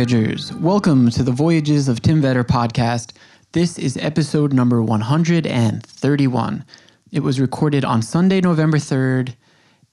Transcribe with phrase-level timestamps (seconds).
[0.00, 0.50] Voyagers.
[0.54, 3.12] Welcome to the Voyages of Tim Vetter podcast.
[3.52, 6.64] This is episode number 131.
[7.12, 9.34] It was recorded on Sunday, November 3rd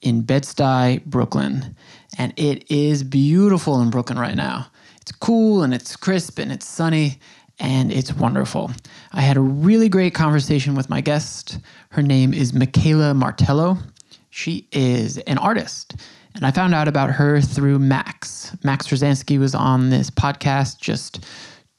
[0.00, 1.76] in Bed-Stuy, Brooklyn.
[2.16, 4.68] And it is beautiful in Brooklyn right now.
[5.02, 7.18] It's cool and it's crisp and it's sunny
[7.58, 8.70] and it's wonderful.
[9.12, 11.58] I had a really great conversation with my guest.
[11.90, 13.76] Her name is Michela Martello.
[14.30, 15.96] She is an artist,
[16.34, 18.56] and I found out about her through Max.
[18.62, 21.24] Max Rosansky was on this podcast just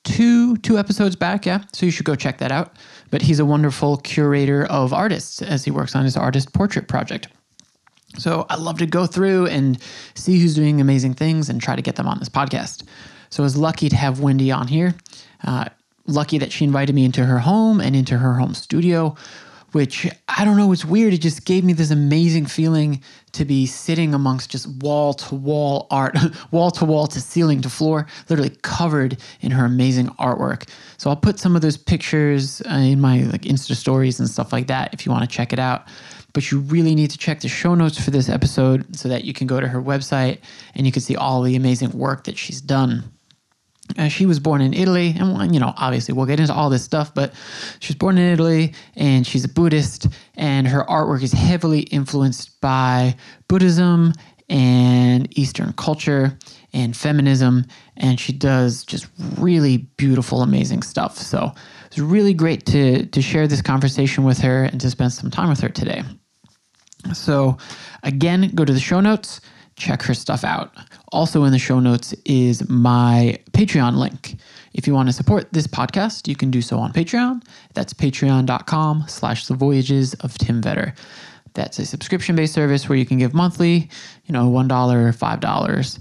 [0.04, 1.64] two two episodes back, yeah.
[1.74, 2.76] So you should go check that out.
[3.12, 7.28] But he's a wonderful curator of artists as he works on his artist portrait project.
[8.18, 9.78] So I love to go through and
[10.16, 12.84] see who's doing amazing things and try to get them on this podcast.
[13.30, 14.96] So I was lucky to have Wendy on here.
[15.44, 15.66] Uh,
[16.08, 19.16] lucky that she invited me into her home and into her home studio,
[19.74, 21.14] which I don't know, it's weird.
[21.14, 25.88] It just gave me this amazing feeling to be sitting amongst just wall to wall
[25.92, 26.16] art,
[26.52, 30.70] wall to wall to ceiling to floor, literally covered in her amazing artwork.
[30.98, 34.52] So I'll put some of those pictures uh, in my like Insta stories and stuff
[34.52, 35.88] like that if you want to check it out
[36.34, 39.34] but you really need to check the show notes for this episode so that you
[39.34, 40.40] can go to her website
[40.76, 43.04] and you can see all the amazing work that she's done.
[44.10, 47.14] She was born in Italy, and you know, obviously, we'll get into all this stuff,
[47.14, 47.34] but
[47.80, 52.62] she was born in Italy and she's a Buddhist, and her artwork is heavily influenced
[52.62, 53.16] by
[53.48, 54.14] Buddhism
[54.48, 56.38] and Eastern culture
[56.72, 57.66] and feminism,
[57.98, 61.18] and she does just really beautiful, amazing stuff.
[61.18, 61.52] So
[61.88, 65.50] it's really great to to share this conversation with her and to spend some time
[65.50, 66.04] with her today.
[67.14, 67.58] So,
[68.04, 69.42] again, go to the show notes,
[69.76, 70.74] check her stuff out.
[71.12, 74.38] Also, in the show notes is my Patreon link.
[74.74, 77.44] If you want to support this podcast, you can do so on Patreon.
[77.74, 80.96] That's patreon.com slash the voyages of Tim Vetter.
[81.56, 83.90] That's a subscription based service where you can give monthly,
[84.26, 86.00] you know, $1, $5,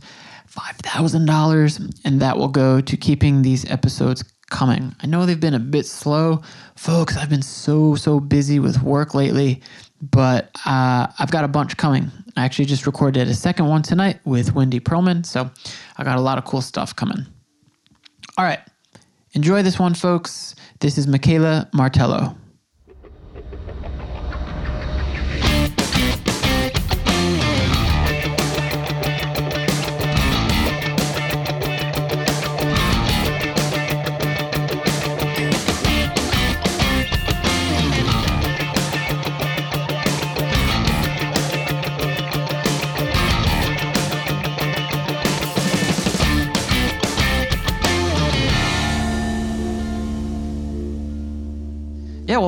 [0.51, 4.95] $5,000, and that will go to keeping these episodes coming.
[5.03, 6.43] I know they've been a bit slow.
[6.77, 9.63] Folks, I've been so, so busy with work lately
[10.01, 12.11] but uh, I've got a bunch coming.
[12.37, 15.51] I actually just recorded a second one tonight with Wendy Perlman, so
[15.97, 17.27] I got a lot of cool stuff coming.
[18.37, 18.61] All right,
[19.33, 20.55] enjoy this one, folks.
[20.81, 22.37] This is Michela Martello.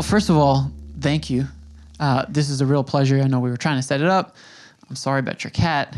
[0.00, 1.44] Well, first of all, thank you.
[2.00, 3.20] Uh, this is a real pleasure.
[3.20, 4.34] I know we were trying to set it up.
[4.88, 5.94] I'm sorry about your cat.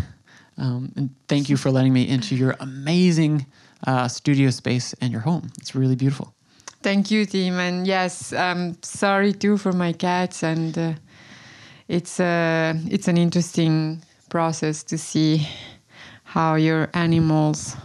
[0.59, 3.47] Um, and thank you for letting me into your amazing
[3.87, 5.53] uh, studio space and your home.
[5.59, 6.35] It's really beautiful.
[6.83, 7.61] Thank you, Tim.
[7.61, 10.43] And yes, I'm sorry too for my cats.
[10.43, 10.95] And uh,
[11.87, 15.47] it's uh, it's an interesting process to see
[16.25, 17.77] how your animals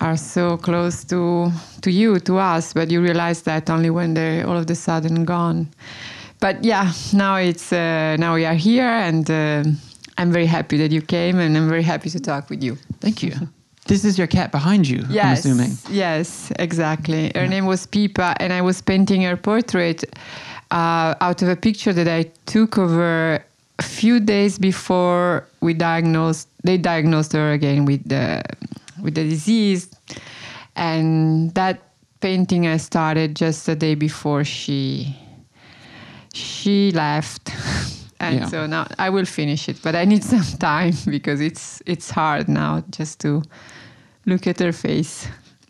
[0.00, 1.52] are so close to
[1.82, 5.24] to you, to us, but you realize that only when they're all of a sudden
[5.24, 5.68] gone.
[6.40, 9.64] But yeah, now it's uh, now we are here, and uh,
[10.18, 12.76] I'm very happy that you came, and I'm very happy to talk with you.
[13.00, 13.32] Thank you.
[13.86, 15.76] This is your cat behind you, yes, I'm assuming.
[15.90, 17.32] Yes, exactly.
[17.34, 20.04] Her name was Pipa, and I was painting her portrait
[20.70, 23.44] uh, out of a picture that I took of her
[23.78, 26.48] a few days before we diagnosed.
[26.62, 28.42] They diagnosed her again with the
[29.02, 29.90] with the disease,
[30.76, 31.80] and that
[32.20, 35.16] painting I started just the day before she
[36.34, 37.50] she left.
[38.20, 38.46] and Yeah.
[38.48, 42.48] so now I will finish it, but I need some time because it's it's hard
[42.48, 43.42] now just to
[44.26, 45.26] look at her face.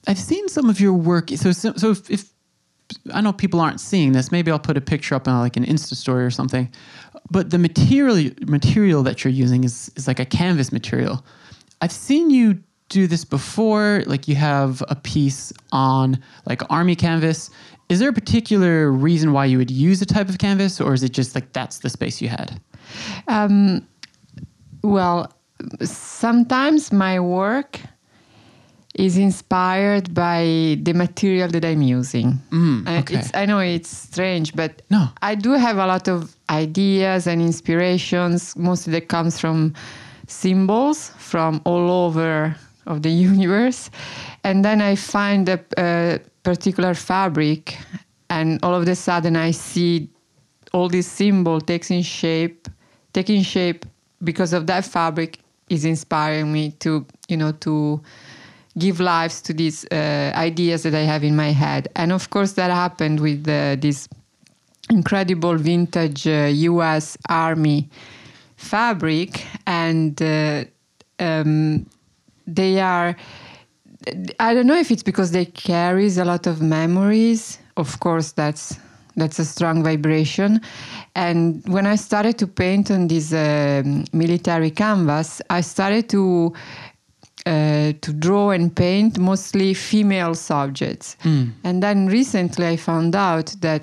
[0.07, 1.29] I've seen some of your work.
[1.37, 2.31] So, so, so if, if
[3.13, 5.65] I know people aren't seeing this, maybe I'll put a picture up on like an
[5.65, 6.69] Insta story or something.
[7.31, 11.25] But the material material that you're using is is like a canvas material.
[11.81, 12.59] I've seen you
[12.91, 14.03] do this before.
[14.07, 17.51] Like you have a piece on like army canvas.
[17.89, 21.03] Is there a particular reason why you would use a type of canvas, or is
[21.03, 22.61] it just like that's the space you had?
[23.27, 23.87] Um,
[24.83, 25.33] well,
[25.83, 27.81] sometimes my work
[28.95, 32.39] is inspired by the material that I'm using.
[32.51, 33.17] Mm, okay.
[33.19, 35.09] it's, I know it's strange, but No.
[35.23, 38.57] I do have a lot of ideas and inspirations.
[38.57, 39.75] Mostly that comes from
[40.27, 43.91] symbols from all over of the universe,
[44.45, 47.77] and then I find a, a particular fabric,
[48.29, 50.09] and all of a sudden I see
[50.73, 52.69] all this symbol takes in shape,
[53.13, 53.85] taking shape
[54.23, 55.39] because of that fabric
[55.69, 58.01] is inspiring me to, you know, to
[58.79, 61.89] give lives to these uh, ideas that I have in my head.
[61.97, 64.09] And of course, that happened with uh, this
[64.91, 67.89] incredible vintage uh, US Army
[68.57, 69.45] fabric.
[69.67, 70.65] And uh,
[71.19, 71.87] um,
[72.55, 73.17] they are,
[74.39, 77.59] I don't know if it's because they carries a lot of memories.
[77.77, 78.79] Of course, that's
[79.17, 80.61] that's a strong vibration.
[81.15, 86.53] And when I started to paint on this um military canvas, I started to
[87.47, 91.17] uh, to draw and paint mostly female subjects.
[91.65, 93.83] And then recently I found out that,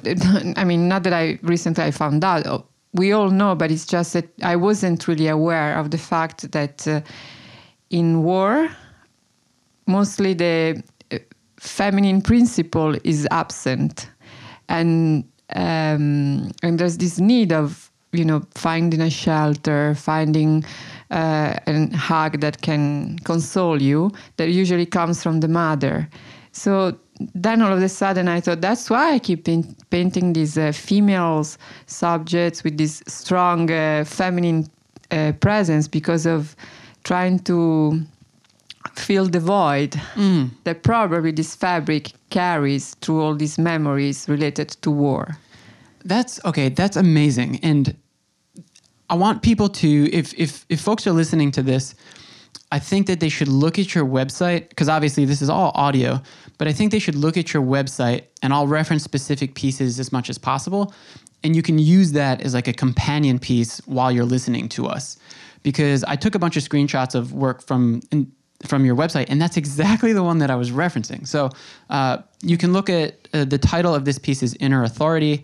[0.57, 4.13] I mean, not that I recently I found out, we all know, but it's just
[4.13, 7.01] that I wasn't really aware of the fact that uh,
[7.89, 8.69] in war,
[9.85, 11.17] mostly the uh,
[11.57, 14.09] feminine principle is absent.
[14.69, 15.23] And,
[15.55, 20.65] um, and there's this need of, you know, finding a shelter, finding
[21.11, 26.09] uh, a hug that can console you that usually comes from the mother.
[26.51, 26.97] So
[27.33, 30.71] then all of a sudden I thought that's why I keep paint- painting these uh,
[30.71, 34.67] females subjects with this strong uh, feminine
[35.11, 36.55] uh, presence because of
[37.03, 38.01] trying to
[38.95, 40.49] fill the void mm.
[40.63, 45.37] that probably this fabric carries through all these memories related to war.
[46.05, 46.69] That's okay.
[46.69, 47.59] That's amazing.
[47.63, 47.95] And
[49.09, 51.95] I want people to, if if if folks are listening to this,
[52.71, 56.21] I think that they should look at your website because obviously this is all audio,
[56.57, 60.11] but I think they should look at your website and I'll reference specific pieces as
[60.11, 60.93] much as possible.
[61.43, 65.17] And you can use that as like a companion piece while you're listening to us.
[65.67, 68.31] Because I took a bunch of screenshots of work from in,
[68.65, 71.27] from your website, and that's exactly the one that I was referencing.
[71.27, 71.49] So
[71.89, 75.43] uh, you can look at uh, the title of this piece is Inner Authority,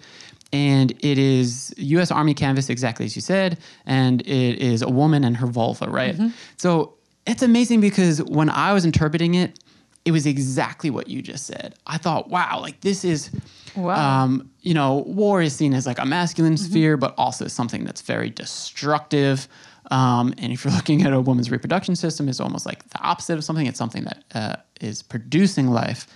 [0.54, 2.10] and it is U.S.
[2.10, 6.16] Army canvas, exactly as you said, and it is a woman and her vulva, right?
[6.56, 6.94] So
[7.28, 9.60] it's amazing because when I was interpreting it,
[10.06, 11.76] it was exactly what you just said.
[11.86, 13.30] I thought, wow, like this is,
[13.76, 14.24] Wow.
[14.24, 18.02] um, you know, war is seen as like a masculine sphere, but also something that's
[18.02, 19.48] very destructive.
[19.94, 23.38] Um, and if you're looking at a woman's reproduction system, it's almost like the opposite
[23.38, 23.68] of something.
[23.68, 26.08] It's something that uh, is producing life.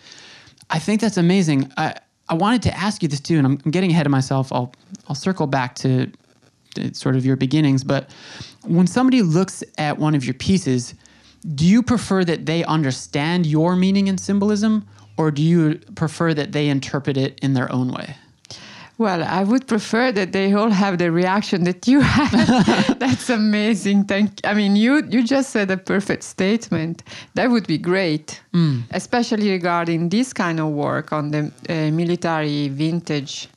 [0.70, 1.72] I think that's amazing.
[1.78, 1.94] I,
[2.28, 4.52] I wanted to ask you this too, and I'm, I'm getting ahead of myself.
[4.52, 4.74] I'll
[5.08, 6.12] I'll circle back to,
[6.76, 8.12] to sort of your beginnings, but
[8.66, 10.94] when somebody looks at one of your pieces,
[11.56, 14.86] do you prefer that they understand your meaning and symbolism,
[15.18, 18.18] or do you prefer that they interpret it in their own way?
[19.00, 22.98] Well, I would prefer that they all have the reaction that you had.
[23.00, 24.06] That's amazing.
[24.06, 24.44] Thank.
[24.44, 24.50] You.
[24.50, 27.04] I mean, you you just said a perfect statement.
[27.36, 28.42] That would be great,
[28.92, 33.50] especially regarding this kind of work on the uh, military vintage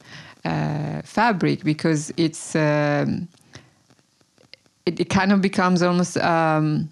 [0.44, 3.26] uh, fabric, because it's um,
[4.84, 6.19] it, it kind of becomes almost.
[6.19, 6.90] Um,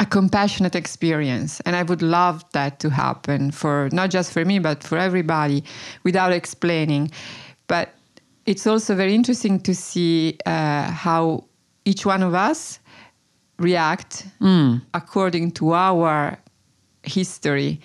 [0.00, 1.60] a compassionate experience.
[1.66, 5.62] And i would love that to happen for not just for me but for everybody
[6.04, 7.10] without explaining.
[7.66, 7.88] But
[8.46, 11.44] it's also very interesting to see uh, how
[11.84, 12.78] each one of us
[13.58, 14.26] react
[14.94, 16.36] according to our
[17.04, 17.80] history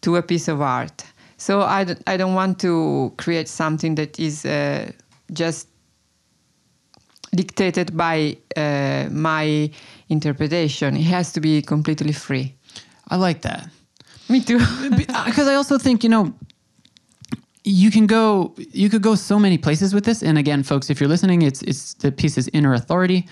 [0.00, 1.04] to a piece of art.
[1.36, 4.90] So i, d- I don't want to create something that is uh,
[5.32, 5.68] just
[7.34, 9.70] dictated by uh, my
[10.08, 10.96] interpretation.
[10.96, 12.54] It has to be completely free.
[13.08, 13.68] I like that.
[14.28, 14.58] Me too.
[14.96, 16.34] because I also think you know
[17.64, 20.22] you can go you could go so many places with this.
[20.22, 23.26] And again, folks, if you're listening, it's it's the piece is inner authority.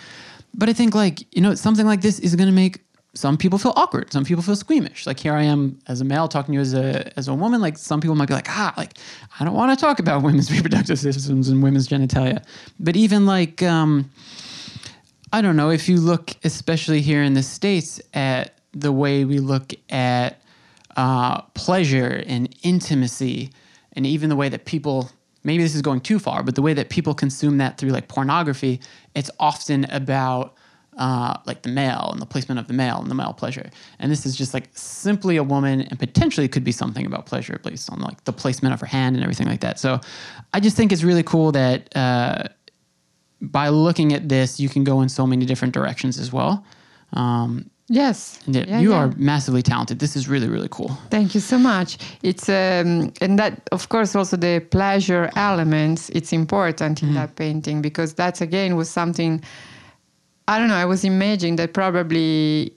[0.54, 2.80] But I think like you know something like this is going to make
[3.16, 4.12] some people feel awkward.
[4.12, 5.06] Some people feel squeamish.
[5.06, 7.61] Like here I am as a male talking to you as a as a woman.
[7.61, 8.99] Like some people might be like, ah, like
[9.40, 12.45] I don't want to talk about women's reproductive systems and women's genitalia.
[12.78, 14.11] But even like um,
[15.33, 19.38] I don't know if you look, especially here in the states, at the way we
[19.38, 20.40] look at
[20.97, 23.50] uh, pleasure and intimacy,
[23.92, 25.11] and even the way that people.
[25.45, 28.09] Maybe this is going too far, but the way that people consume that through like
[28.09, 28.80] pornography,
[29.14, 30.56] it's often about
[30.97, 33.71] uh, like the male and the placement of the male and the male pleasure.
[34.00, 37.61] And this is just like simply a woman, and potentially could be something about pleasure
[37.62, 39.78] based on like the placement of her hand and everything like that.
[39.78, 40.00] So
[40.52, 42.49] I just think it's really cool that uh,
[43.40, 46.64] by looking at this, you can go in so many different directions as well.
[47.12, 48.40] Um, yes.
[48.46, 48.96] Yeah, you yeah.
[48.96, 49.98] are massively talented.
[49.98, 50.96] This is really, really cool.
[51.10, 51.98] Thank you so much.
[52.22, 56.08] It's um, and that of course also the pleasure elements.
[56.10, 59.42] It's important in that painting because that's again was something.
[60.48, 60.76] I don't know.
[60.76, 62.72] I was imagining that probably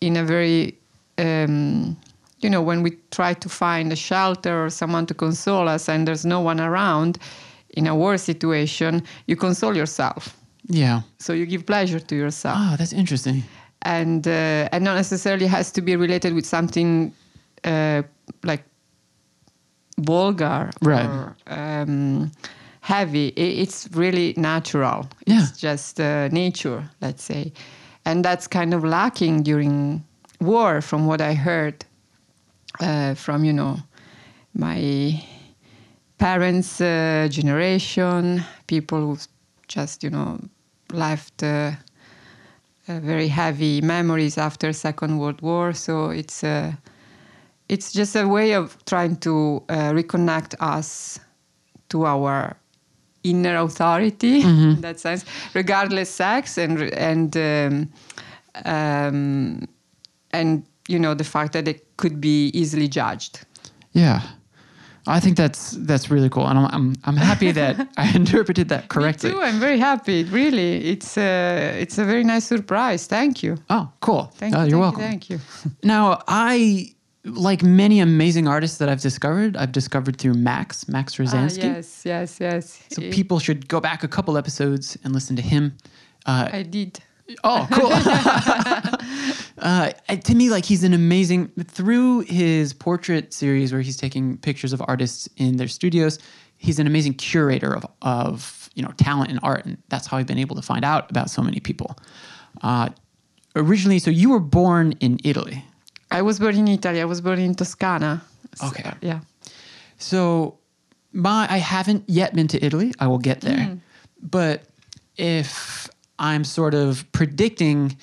[0.00, 0.78] in a very,
[1.18, 1.96] um,
[2.40, 6.08] you know, when we try to find a shelter or someone to console us and
[6.08, 7.18] there's no one around,
[7.76, 10.36] in a war situation, you console yourself.
[10.68, 11.00] Yeah.
[11.18, 13.42] So you give pleasure to yourself Oh, that's interesting.
[13.82, 17.12] and uh, and not necessarily has to be related with something
[17.64, 18.02] uh,
[18.44, 18.62] like
[19.98, 21.06] vulgar Right.
[21.06, 22.30] or um,
[22.80, 23.28] heavy.
[23.36, 25.06] It's really natural.
[25.26, 25.42] Yeah.
[25.42, 27.52] It's just uh, nature, let's say,
[28.04, 30.02] and that's kind of lacking during
[30.40, 31.84] war, from what I heard
[32.80, 33.76] uh, from you know
[34.54, 35.22] my
[36.20, 39.18] parents' uh, generation, people who
[39.66, 40.38] just you know
[40.92, 41.42] left.
[41.42, 41.72] Uh,
[42.90, 45.72] uh, very heavy memories after Second World War.
[45.72, 46.76] So it's a,
[47.68, 51.20] it's just a way of trying to uh, reconnect us
[51.90, 52.56] to our
[53.22, 54.40] inner authority
[54.74, 55.24] in that sense,
[55.54, 57.92] regardless sex and and um,
[58.64, 59.68] um,
[60.32, 63.46] and you know the fact that it could be easily judged.
[63.92, 64.22] Yeah.
[65.06, 68.88] I think that's that's really cool, and I'm I'm, I'm happy that I interpreted that
[68.88, 69.30] correctly.
[69.30, 69.42] Me too.
[69.42, 70.24] I'm very happy.
[70.24, 73.06] Really, it's a it's a very nice surprise.
[73.06, 73.56] Thank you.
[73.70, 74.30] Oh, cool.
[74.36, 74.70] Thank Uh, you.
[74.76, 75.02] you're thank welcome.
[75.02, 75.38] You, thank you.
[75.88, 79.56] Now, I like many amazing artists that I've discovered.
[79.56, 81.62] I've discovered through Max Max Ah, Rosansky.
[81.64, 82.82] yes, yes, yes.
[82.90, 85.72] So people should go back a couple episodes and listen to him.
[86.26, 86.98] Uh, I did.
[87.44, 87.90] oh, cool.
[89.58, 94.72] uh, to me, like he's an amazing through his portrait series where he's taking pictures
[94.72, 96.18] of artists in their studios.
[96.56, 100.26] He's an amazing curator of of you know talent and art, and that's how I've
[100.26, 101.96] been able to find out about so many people.
[102.62, 102.88] Uh,
[103.56, 105.64] originally, so you were born in Italy.
[106.10, 107.00] I was born in Italy.
[107.00, 108.22] I was born in Toscana.
[108.56, 108.90] So, Okay.
[109.00, 109.20] yeah.
[109.98, 110.58] So
[111.12, 112.92] my I haven't yet been to Italy.
[112.98, 113.56] I will get there.
[113.58, 113.80] Mm.
[114.22, 114.62] But
[115.16, 115.88] if
[116.18, 117.96] I'm sort of predicting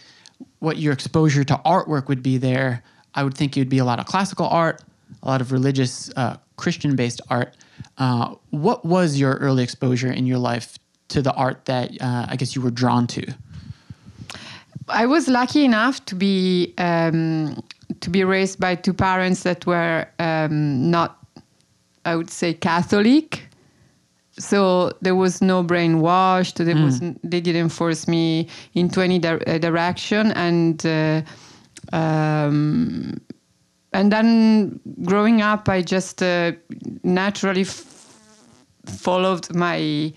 [0.59, 2.83] what your exposure to artwork would be there,
[3.13, 4.81] I would think it would be a lot of classical art,
[5.23, 7.55] a lot of religious uh, Christian-based art.
[7.97, 10.77] Uh, what was your early exposure in your life
[11.09, 13.33] to the art that uh, I guess you were drawn to?
[14.89, 17.61] I was lucky enough to be um,
[17.99, 21.17] to be raised by two parents that were um, not,
[22.05, 23.46] I would say, Catholic.
[24.39, 26.63] So there was no brainwashed.
[26.63, 31.21] There was they didn't force me into any di- uh, direction, and uh,
[31.91, 33.19] um,
[33.93, 36.51] and then growing up, I just uh,
[37.03, 37.85] naturally f-
[38.85, 40.13] followed my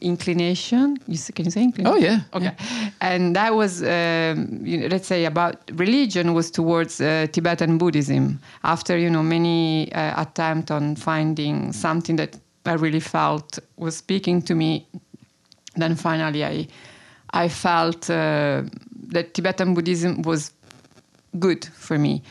[0.00, 0.96] inclination.
[1.08, 1.96] You can you say inclination?
[1.96, 2.20] Oh, yeah.
[2.32, 2.54] Okay,
[3.00, 8.38] and that was um, you know, let's say about religion was towards uh, Tibetan Buddhism.
[8.62, 12.38] After you know many uh, attempt on finding something that
[12.68, 14.86] I really felt was speaking to me,
[15.76, 16.68] then finally I
[17.44, 18.62] I felt uh,
[19.12, 20.52] that Tibetan Buddhism was
[21.38, 22.22] good for me.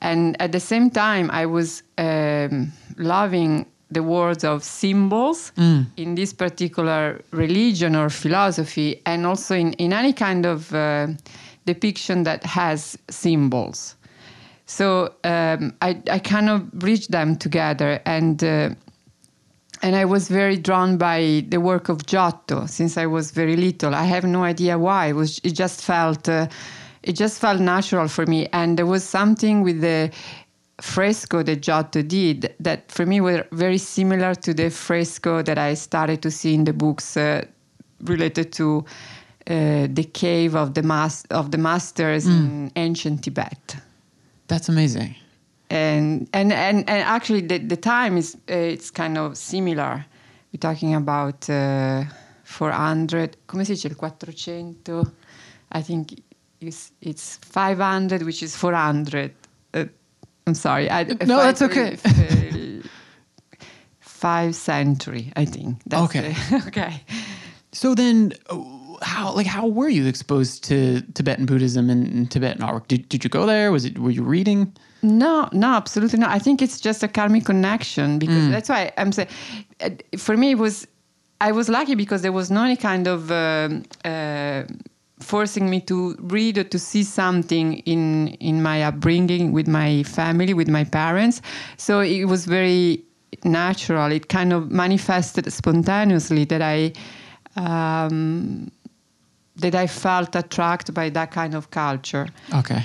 [0.00, 5.52] And at the same time, I was um, loving the words of symbols
[5.96, 11.06] in this particular religion or philosophy, and also in, in any kind of uh,
[11.66, 13.96] depiction that has symbols.
[14.66, 18.70] So um, I, I kind of bridged them together, and uh,
[19.82, 23.94] and I was very drawn by the work of Giotto since I was very little.
[23.94, 25.06] I have no idea why.
[25.06, 26.48] It was it just felt uh,
[27.02, 30.10] it just felt natural for me, and there was something with the
[30.80, 35.74] fresco that Giotto did that for me were very similar to the fresco that I
[35.74, 37.44] started to see in the books uh,
[38.04, 38.84] related to
[39.48, 43.76] uh, the cave of the mas- of the masters in ancient Tibet
[44.48, 45.14] That's amazing.
[45.70, 50.04] And and and, and actually the, the time is uh, it's kind of similar
[50.52, 52.04] we're talking about uh,
[52.44, 55.12] 400 come si dice il 400
[55.72, 56.12] i think
[56.60, 59.32] it's, it's 500 which is 400
[59.74, 59.84] uh,
[60.46, 61.96] i'm sorry I, No, that's okay.
[62.04, 62.86] uh,
[64.00, 66.34] five century i think That's Okay.
[66.68, 67.02] okay
[67.72, 68.32] So then,
[69.02, 72.88] how like how were you exposed to Tibetan Buddhism and, and Tibetan artwork?
[72.88, 73.70] Did, did you go there?
[73.70, 74.72] Was it were you reading?
[75.06, 76.30] No, no, absolutely not.
[76.30, 79.28] I think it's just a karmic connection because that's why I'm saying.
[79.80, 80.86] uh, For me, it was
[81.48, 84.62] I was lucky because there was no any kind of um, uh,
[85.20, 90.54] forcing me to read or to see something in in my upbringing with my family,
[90.54, 91.40] with my parents.
[91.76, 93.02] So it was very
[93.44, 94.12] natural.
[94.12, 96.92] It kind of manifested spontaneously that I.
[97.56, 98.70] Um,
[99.58, 102.26] that I felt attracted by that kind of culture.
[102.52, 102.84] Okay.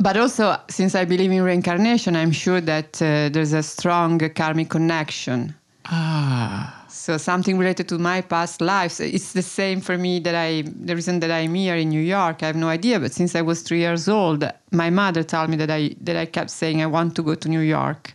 [0.00, 4.70] But also, since I believe in reincarnation, I'm sure that uh, there's a strong karmic
[4.70, 5.54] connection.
[5.86, 6.84] Ah.
[6.88, 8.98] So something related to my past lives.
[8.98, 10.62] It's the same for me that I.
[10.62, 12.98] The reason that I'm here in New York, I have no idea.
[12.98, 16.26] But since I was three years old, my mother told me that I that I
[16.26, 18.14] kept saying I want to go to New York.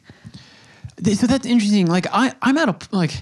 [1.03, 1.86] So that's interesting.
[1.86, 3.21] Like I, I'm at a like,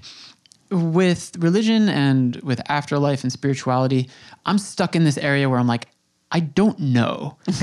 [0.72, 4.10] with religion and with afterlife and spirituality,
[4.46, 5.88] I'm stuck in this area where I'm like,
[6.32, 7.38] I don't know,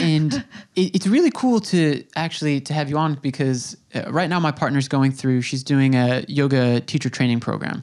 [0.00, 0.44] and
[0.76, 4.52] it, it's really cool to actually to have you on because uh, right now my
[4.52, 5.42] partner's going through.
[5.42, 7.82] She's doing a yoga teacher training program.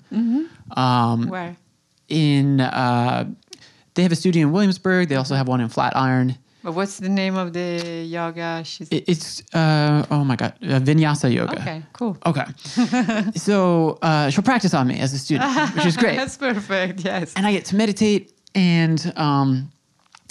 [0.78, 1.58] Um, Where?
[2.08, 3.30] in uh,
[3.96, 5.10] they have a studio in Williamsburg.
[5.10, 6.38] They also have one in Flatiron.
[6.64, 8.62] But what's the name of the yoga?
[8.64, 11.60] She's It, it's uh, oh my god, uh, Vinyasa yoga.
[11.60, 12.18] okay, cool.
[12.26, 12.46] Okay.
[13.36, 16.16] so uh, she'll practice on me as a student, which is great.
[16.18, 17.04] That's perfect.
[17.04, 17.34] Yes.
[17.36, 19.72] and I get to meditate, and um,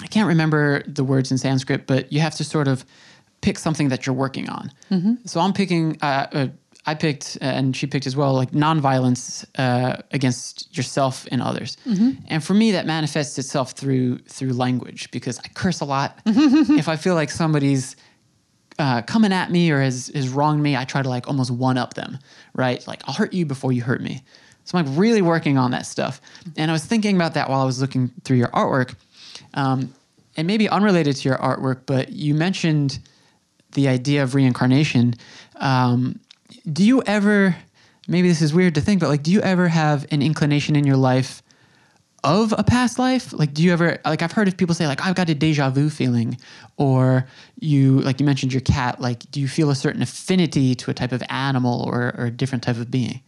[0.01, 2.85] I can't remember the words in Sanskrit, but you have to sort of
[3.41, 4.71] pick something that you're working on.
[5.25, 5.97] So I'm picking.
[6.01, 6.47] Uh, uh,
[6.87, 11.77] I picked, uh, and she picked as well, like nonviolence uh, against yourself and others.
[12.27, 16.19] And for me, that manifests itself through through language because I curse a lot.
[16.25, 17.95] if I feel like somebody's
[18.79, 21.77] uh, coming at me or has, has wronged me, I try to like almost one
[21.77, 22.17] up them,
[22.55, 22.85] right?
[22.87, 24.23] Like I'll hurt you before you hurt me.
[24.63, 26.19] So I'm like really working on that stuff.
[26.57, 28.95] And I was thinking about that while I was looking through your artwork.
[29.53, 29.93] Um,
[30.37, 32.99] and maybe unrelated to your artwork, but you mentioned
[33.73, 35.15] the idea of reincarnation.
[35.57, 36.19] Um,
[36.71, 37.55] do you ever,
[38.07, 40.85] maybe this is weird to think, but like, do you ever have an inclination in
[40.85, 41.43] your life
[42.23, 43.33] of a past life?
[43.33, 45.69] Like, do you ever, like, I've heard of people say, like, I've got a deja
[45.69, 46.37] vu feeling,
[46.77, 47.27] or
[47.59, 50.93] you, like, you mentioned your cat, like, do you feel a certain affinity to a
[50.93, 53.21] type of animal or, or a different type of being?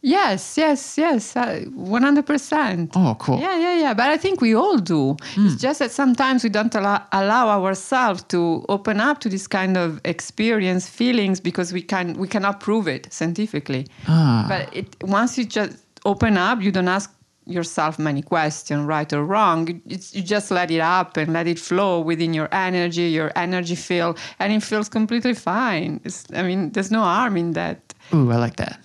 [0.00, 2.92] Yes, yes, yes, uh, one hundred percent.
[2.94, 3.40] Oh, cool.
[3.40, 3.94] Yeah, yeah, yeah.
[3.94, 5.16] But I think we all do.
[5.36, 9.76] It's just that sometimes we don't allow, allow ourselves to open up to this kind
[9.76, 13.86] of experience, feelings, because we can we cannot prove it scientifically.
[14.06, 14.46] Ah.
[14.48, 17.10] But it, once you just open up, you don't ask
[17.46, 19.66] yourself many questions, right or wrong.
[19.66, 23.74] You, it's, you just let it happen, let it flow within your energy, your energy
[23.74, 26.00] field, and it feels completely fine.
[26.04, 27.94] It's, I mean, there's no harm in that.
[28.14, 28.78] Ooh, I like that.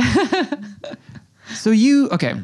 [1.54, 2.34] so you okay?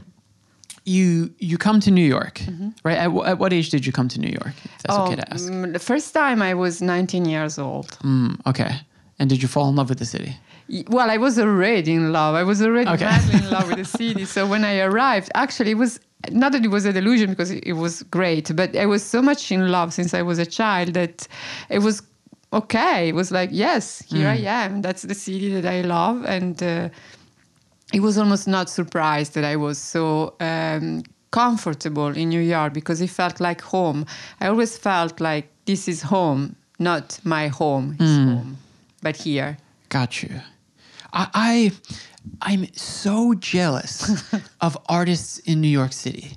[0.84, 2.40] You you come to New York,
[2.84, 2.96] right?
[2.98, 4.54] At, at what age did you come to New York?
[4.64, 5.50] If that's okay to ask.
[5.50, 7.90] mm, the first time I was 19 years old.
[8.04, 8.70] Mm, okay.
[9.18, 10.36] And did you fall in love with the city?
[10.88, 12.34] Well, I was already in love.
[12.34, 13.04] I was already Okay.
[13.04, 14.24] madly in love with the city.
[14.26, 15.98] So when I arrived, actually, it was
[16.30, 19.50] not that it was a delusion because it, was great, but I was so much
[19.50, 21.26] in love since I was a child that
[21.70, 22.02] it was
[22.52, 23.08] okay.
[23.08, 24.82] It was like, yes, here I am.
[24.82, 26.88] That's the city that I love, and uh,
[27.92, 30.34] it was almost not surprised that I was so.
[30.40, 34.06] Um, comfortable in New York because it felt like home.
[34.40, 38.56] I always felt like this is home, not my home is home,
[39.02, 39.58] but here.
[39.90, 40.40] Got you.
[41.12, 41.72] I, I
[42.42, 44.24] I'm so jealous
[44.60, 46.32] of artists in New York City.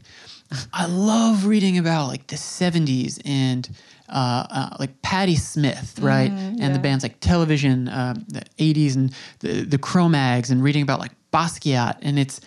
[0.74, 3.70] I love reading about like the '70s and
[4.10, 9.14] uh, uh, like Patti Smith, right, and the bands like Television, um, the '80s, and
[9.40, 12.42] the the Cro-Mags, and reading about like Basquiat, and it's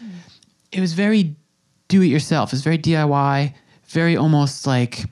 [0.70, 1.36] it was very
[1.88, 2.52] do-it-yourself.
[2.52, 3.54] It's very DIY,
[3.88, 5.04] very almost like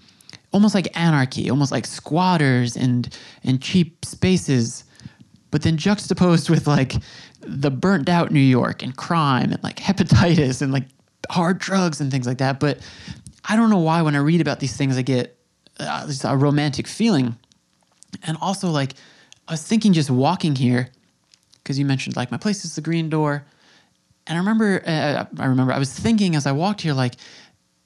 [0.52, 4.84] almost like anarchy, almost like squatters and and cheap spaces
[5.50, 6.94] but then juxtaposed with like
[7.40, 10.84] the burnt out New York and crime and like hepatitis and like
[11.30, 12.60] hard drugs and things like that.
[12.60, 12.78] But
[13.44, 15.36] I don't know why when I read about these things, I get
[15.78, 17.36] uh, just a romantic feeling.
[18.24, 18.94] And also, like,
[19.48, 20.90] I was thinking just walking here,
[21.62, 23.44] because you mentioned like my place is the Green Door.
[24.26, 27.14] And I remember, uh, I remember I was thinking as I walked here, like,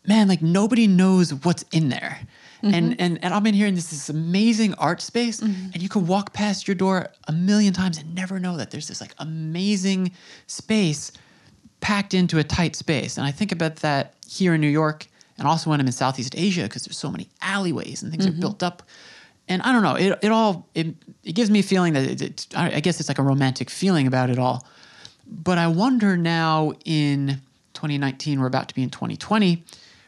[0.06, 2.20] man, like nobody knows what's in there.
[2.62, 2.94] And, mm-hmm.
[2.98, 5.70] and and I'm in here in this, this amazing art space, mm-hmm.
[5.74, 8.88] and you can walk past your door a million times and never know that there's
[8.88, 10.12] this like amazing
[10.46, 11.12] space
[11.80, 13.18] packed into a tight space.
[13.18, 16.34] And I think about that here in New York, and also when I'm in Southeast
[16.38, 18.40] Asia because there's so many alleyways and things are mm-hmm.
[18.40, 18.82] built up.
[19.46, 22.22] And I don't know, it, it all it, it gives me a feeling that it,
[22.22, 24.66] it, I I guess it's like a romantic feeling about it all.
[25.26, 27.40] But I wonder now in
[27.74, 29.62] 2019, we're about to be in 2020,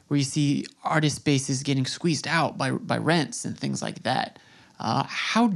[0.09, 4.39] where you see artist spaces getting squeezed out by, by rents and things like that.
[4.79, 5.53] Uh, how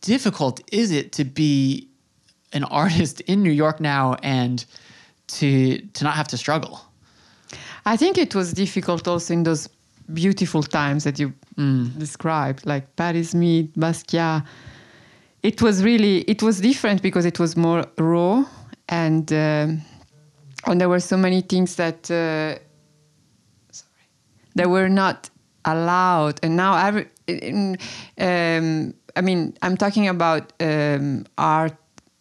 [0.00, 1.88] difficult is it to be
[2.52, 4.64] an artist in New York now and
[5.26, 6.80] to to not have to struggle?
[7.84, 9.68] I think it was difficult also in those
[10.12, 11.32] beautiful times that you
[11.98, 14.44] described, like Patti Smith, Basquiat.
[15.42, 18.44] It was really it was different because it was more raw
[18.88, 19.82] and um
[20.66, 22.58] and there were so many things that uh,
[24.54, 25.30] that were not
[25.64, 26.40] allowed.
[26.42, 27.78] And now every in,
[28.18, 31.76] um, I mean I'm talking about um, art,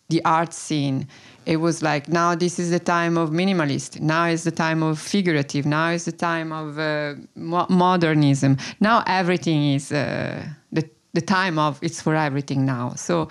[0.10, 1.08] the art scene.
[1.46, 4.00] It was like now this is the time of minimalist.
[4.02, 5.66] Now is the time of figurative.
[5.66, 8.58] Now is the time of uh, mo- modernism.
[8.80, 12.94] Now everything is uh, the, the time of it's for everything now.
[12.96, 13.30] So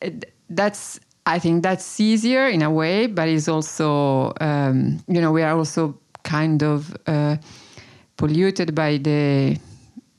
[0.00, 5.32] it, that's I think that's easier in a way, but it's also, um, you know,
[5.32, 7.36] we are also kind of uh,
[8.16, 9.56] polluted by the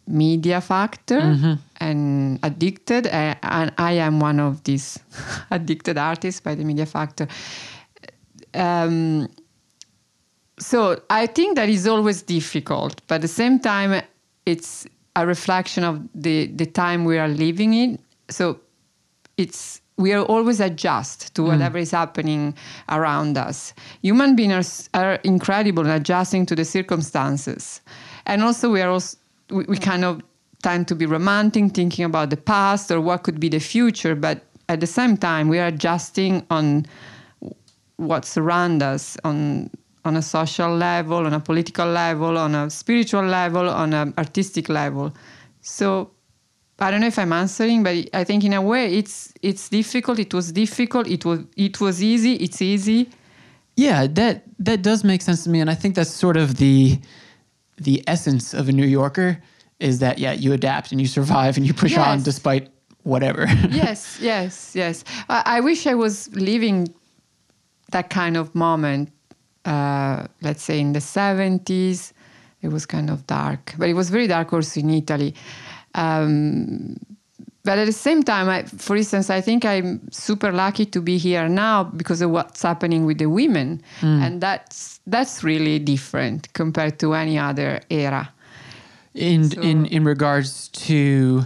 [0.07, 1.53] media factor Mm-hmm.
[1.79, 3.07] and addicted.
[3.07, 4.99] I, and I am one of these
[5.51, 7.27] addicted artists by the media factor.
[8.55, 9.29] Um,
[10.57, 14.01] so I think that is always difficult, but at the same time,
[14.45, 17.99] it's a reflection of the, the time we are living in.
[18.29, 18.59] So
[19.37, 21.47] it's we are always adjust to mm.
[21.47, 22.53] whatever is happening
[22.89, 23.73] around us.
[24.01, 27.81] Human beings are, are incredible in adjusting to the circumstances,
[28.25, 29.17] and also we are also
[29.49, 30.21] we, we kind of
[30.63, 34.41] tend to be romantic, thinking about the past or what could be the future, but
[34.67, 36.85] at the same time we are adjusting on
[37.97, 39.69] what surrounds us on
[40.05, 44.69] on a social level, on a political level, on a spiritual level, on an artistic
[44.69, 45.11] level.
[45.61, 46.11] So
[46.79, 50.19] I don't know if I'm answering, but I think in a way it's it's difficult.
[50.19, 51.07] It was difficult.
[51.07, 52.33] It was it was easy.
[52.35, 53.09] It's easy.
[53.77, 56.99] Yeah, that that does make sense to me, and I think that's sort of the
[57.77, 59.41] the essence of a New Yorker
[59.79, 62.69] is that yeah, you adapt and you survive and you push on despite
[63.03, 63.45] whatever.
[63.69, 65.03] yes, yes, yes.
[65.29, 66.93] I, I wish I was living
[67.91, 69.11] that kind of moment.
[69.63, 72.13] Uh, let's say in the seventies,
[72.61, 75.33] it was kind of dark, but it was very dark also in Italy.
[75.95, 76.97] Um,
[77.63, 81.17] but at the same time, I, for instance, I think I'm super lucky to be
[81.17, 86.99] here now because of what's happening with the women, and that's that's really different compared
[86.99, 88.29] to any other era.
[89.15, 91.45] in So- in in regards to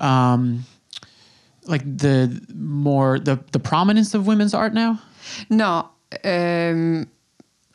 [0.00, 0.64] um
[1.66, 4.98] like the more the the prominence of women's art now?
[5.50, 5.90] No,
[6.24, 7.06] um,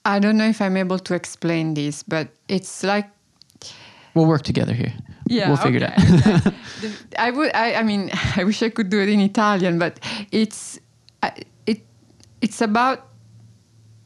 [0.06, 3.06] I don't know if I'm able to explain this, but it's like
[4.16, 4.94] we'll work together here
[5.34, 6.58] yeah, we'll figure okay, it out okay.
[6.82, 7.52] The- I would.
[7.56, 10.00] I, I mean, I wish I could do it in Italian, but
[10.32, 10.80] it's
[11.66, 11.82] it.
[12.42, 13.08] It's about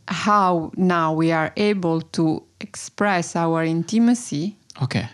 [0.08, 5.08] how now we are able to express our intimacy okay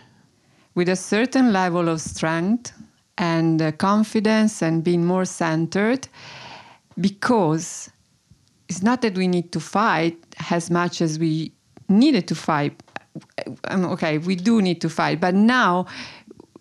[0.74, 2.72] with a certain level of strength
[3.18, 6.08] and uh, confidence and being more centered
[7.00, 7.90] because
[8.68, 10.16] it's not that we need to fight
[10.50, 11.52] as much as we
[11.88, 12.82] needed to fight.
[13.68, 15.86] Um, okay, we do need to fight, but now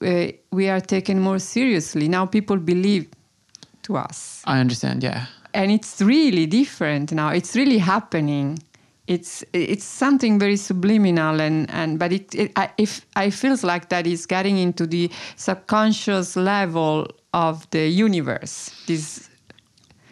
[0.02, 2.08] uh, we are taken more seriously.
[2.08, 3.08] Now people believe
[3.84, 4.42] to us.
[4.46, 5.26] I understand yeah.
[5.54, 7.30] And it's really different now.
[7.30, 8.60] It's really happening.
[9.08, 13.90] It's it's something very subliminal and and but it, it I, if i feels like
[13.90, 18.72] that is getting into the subconscious level of the universe.
[18.88, 19.30] This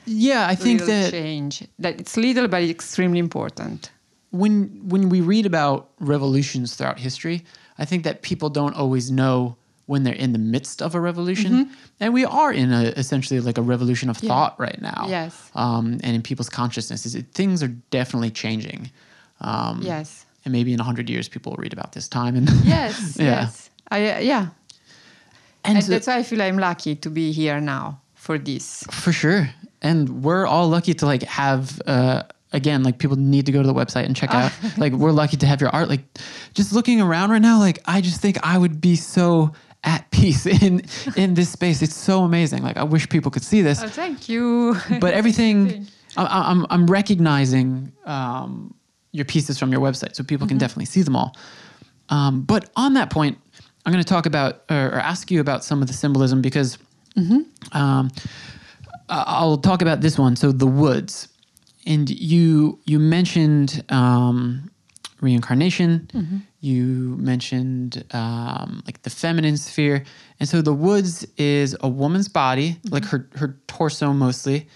[0.05, 1.63] yeah i think that change.
[1.79, 3.91] That it's little but it's extremely important
[4.31, 7.43] when when we read about revolutions throughout history
[7.77, 9.55] i think that people don't always know
[9.87, 11.69] when they're in the midst of a revolution.
[11.99, 15.07] And we are in a essentially like a revolution of thought right now.
[15.09, 15.51] Yes.
[15.53, 18.89] um, and in people's consciousnesses it, things are definitely changing.
[19.41, 20.25] Um, yes.
[20.45, 23.25] and maybe in 100 years people will read about this time and yes Yeah.
[23.41, 23.69] yes.
[23.89, 24.47] I, uh, yeah.
[25.65, 28.83] And and so- that's why i feel i'm lucky to be here now for this.
[28.91, 29.49] For sure.
[29.81, 32.21] And we're all lucky to like have uh
[32.53, 34.51] again like people need to go to the website and check out.
[34.77, 35.89] Like we're lucky to have your art.
[35.89, 36.01] Like
[36.53, 40.45] just looking around right now like i just think i would be so at peace
[40.63, 40.81] in
[41.15, 41.81] in this space.
[41.81, 42.61] It's so amazing.
[42.63, 43.81] Like i wish people could see this.
[43.81, 44.75] Oh, thank you.
[44.99, 45.87] But everything
[46.17, 48.73] I- I- I'm, I'm recognizing um,
[49.13, 51.35] your pieces from your website so people can definitely see them all.
[52.09, 53.37] Um, but on that point
[53.85, 56.77] i'm going to talk about or, or ask you about some of the symbolism because
[57.71, 58.11] um,
[59.09, 60.35] i'll talk about this one.
[60.35, 61.27] So the woods
[61.85, 64.69] and you you mentioned um,
[65.21, 66.07] reincarnation.
[66.59, 70.03] You mentioned um, like the feminine sphere.
[70.39, 74.67] And so the woods is a woman's body like her her torso mostly.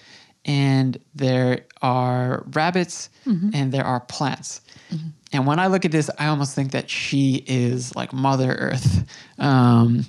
[0.45, 3.09] And there are rabbits
[3.53, 4.61] and there are plants.
[5.33, 9.03] And when i look at this i almost think that she is like mother earth.
[9.39, 10.05] Um,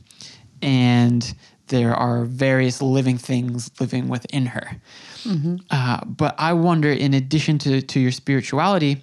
[0.63, 1.35] and
[1.69, 4.81] there are various living things living within her
[5.71, 9.03] uh, but i wonder in addition to, to your spirituality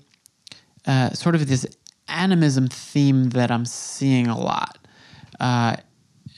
[0.86, 1.65] uh, sort of this
[2.07, 4.77] animism theme that I'm seeing a lot.
[5.39, 5.75] Uh,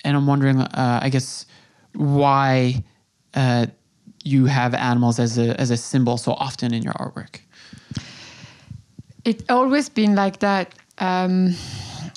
[0.03, 1.45] and I'm wondering, uh, I guess,
[1.93, 2.83] why
[3.33, 3.67] uh,
[4.23, 7.39] you have animals as a, as a symbol so often in your artwork.
[9.23, 10.73] It's always been like that.
[10.99, 11.55] Um,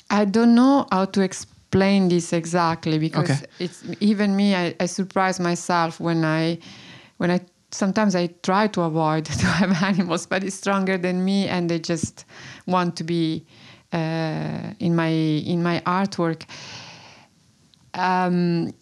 [0.09, 3.45] I don't know how to explain this exactly because Okay.
[3.59, 4.55] it's even me.
[4.55, 6.59] I, I surprise myself when I
[7.17, 11.47] when I sometimes I try to avoid to have animals, but it's stronger than me,
[11.47, 12.25] and they just
[12.65, 13.45] want to be
[13.93, 16.43] uh, in my in my artwork.
[17.93, 18.73] Um,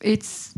[0.00, 0.54] it's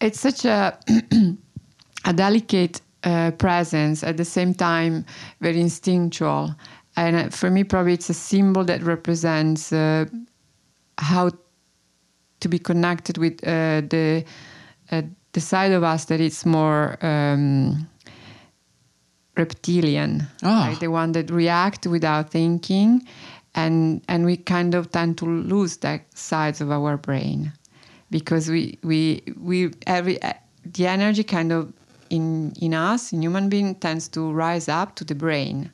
[0.00, 0.78] it's such a
[2.04, 5.04] a delicate uh, presence at the same time
[5.40, 6.54] very instinctual
[6.96, 10.04] and uh, for me probably it's a symbol that represents uh,
[10.98, 11.30] how
[12.40, 14.24] to be connected with uh, the
[14.90, 15.02] uh,
[15.32, 17.88] the side of us that is more um,
[19.36, 20.68] reptilian Ah.
[20.68, 20.80] right?
[20.80, 23.02] the one that react without thinking
[23.54, 27.52] and and we kind of tend to lose that sides of our brain
[28.10, 30.32] because we we we every uh,
[30.64, 31.72] the energy kind of
[32.10, 35.70] in in us in human being tends to rise up to the brain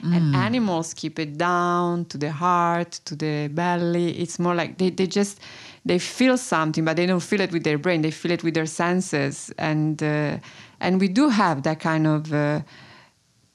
[0.00, 4.90] and animals keep it down to the heart to the belly it's more like they,
[4.90, 5.40] they just
[5.84, 8.54] they feel something but they don't feel it with their brain they feel it with
[8.54, 10.36] their senses and uh,
[10.80, 12.60] and we do have that kind of uh,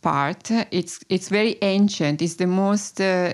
[0.02, 3.34] part it's it's very ancient it's the most uh,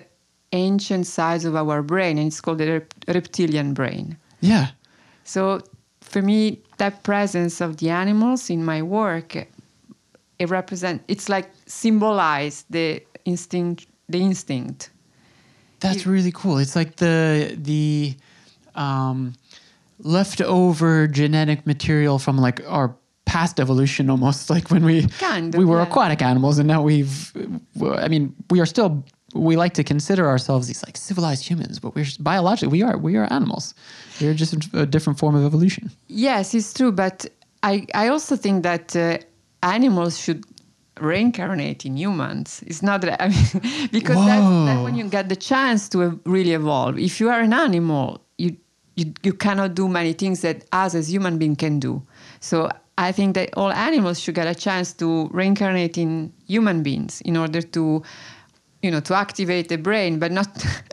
[0.51, 4.67] ancient size of our brain and it's called the rep- reptilian brain Yeah.
[5.23, 5.61] so
[6.09, 9.35] for me, that presence of the animals in my work,
[10.39, 11.03] it represent.
[11.07, 13.87] It's like symbolize the instinct.
[14.07, 14.89] The instinct.
[15.81, 16.57] That's really cool.
[16.57, 18.15] It's like the the
[18.79, 19.33] um,
[19.99, 25.77] leftover genetic material from like our past evolution, almost like when we Kind we were
[25.77, 25.87] yeah.
[25.87, 27.31] aquatic animals, and now we've.
[27.81, 29.03] I mean, we are still.
[29.35, 33.15] We like to consider ourselves these like civilized humans, but we're biologically we are we
[33.15, 33.75] are animals.
[34.19, 35.91] We're just a different form of evolution.
[36.07, 37.27] Yes, it's true, but
[37.61, 39.19] I I also think that uh,
[39.61, 40.45] animals should
[40.99, 42.63] reincarnate in humans.
[42.65, 46.53] It's not that I mean because that's, that's when you get the chance to really
[46.53, 46.97] evolve.
[46.97, 48.57] If you are an animal, you
[48.99, 52.01] you you cannot do many things that us as human being can do.
[52.39, 57.21] So I think that all animals should get a chance to reincarnate in human beings
[57.21, 58.03] in order to
[58.81, 60.47] you know to activate the brain but not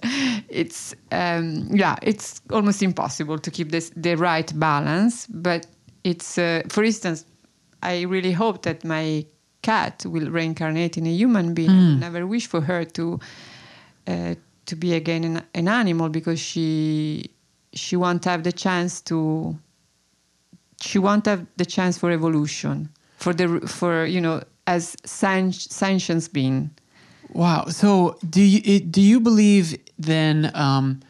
[0.49, 5.67] it's um, yeah it's almost impossible to keep this the right balance but
[6.03, 7.25] it's uh, for instance
[7.83, 9.25] i really hope that my
[9.63, 13.21] cat will reincarnate in a human being i never wish for her to
[14.09, 17.31] uh, to be again an, an animal because she
[17.77, 19.57] she won't have the chance to
[20.81, 26.27] she won't have the chance for evolution for the for you know as sen- sentience
[26.29, 26.71] being
[27.33, 27.67] Wow.
[27.69, 30.51] So do you it, do you believe then?
[30.55, 31.01] Um,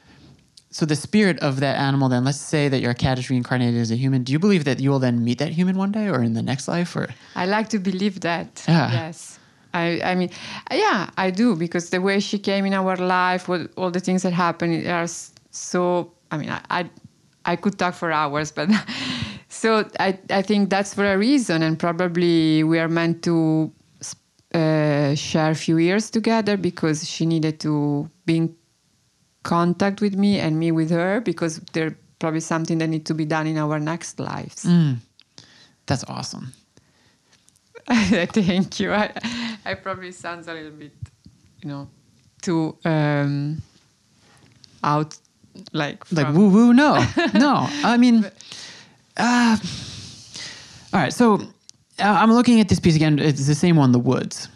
[0.70, 3.90] so the spirit of that animal, then let's say that your cat is reincarnated as
[3.90, 4.24] a human.
[4.24, 6.42] Do you believe that you will then meet that human one day, or in the
[6.42, 8.64] next life, or I like to believe that.
[8.68, 8.90] Yeah.
[8.92, 9.38] Yes.
[9.72, 10.30] I, I mean,
[10.70, 14.22] yeah, I do because the way she came in our life, what, all the things
[14.22, 15.06] that happened are
[15.50, 16.12] so.
[16.30, 16.90] I mean, I, I,
[17.44, 18.68] I could talk for hours, but
[19.48, 23.72] so I, I think that's for a reason, and probably we are meant to
[24.54, 28.56] uh, share a few years together because she needed to be in
[29.42, 33.24] contact with me and me with her because there probably something that needs to be
[33.24, 34.64] done in our next lives.
[35.86, 36.52] that's awesome?
[37.88, 38.92] Thank you.
[38.92, 39.12] I,
[39.64, 40.92] I probably sounds a little bit,
[41.62, 41.88] you know,
[42.42, 43.62] too um,
[44.82, 45.16] out,
[45.72, 46.72] like Like woo woo?
[46.72, 47.66] No, no.
[47.84, 48.24] I mean,
[49.16, 49.56] uh,
[50.92, 51.12] all right.
[51.12, 51.40] So uh,
[51.98, 53.18] I'm looking at this piece again.
[53.18, 54.48] It's the same one, The Woods.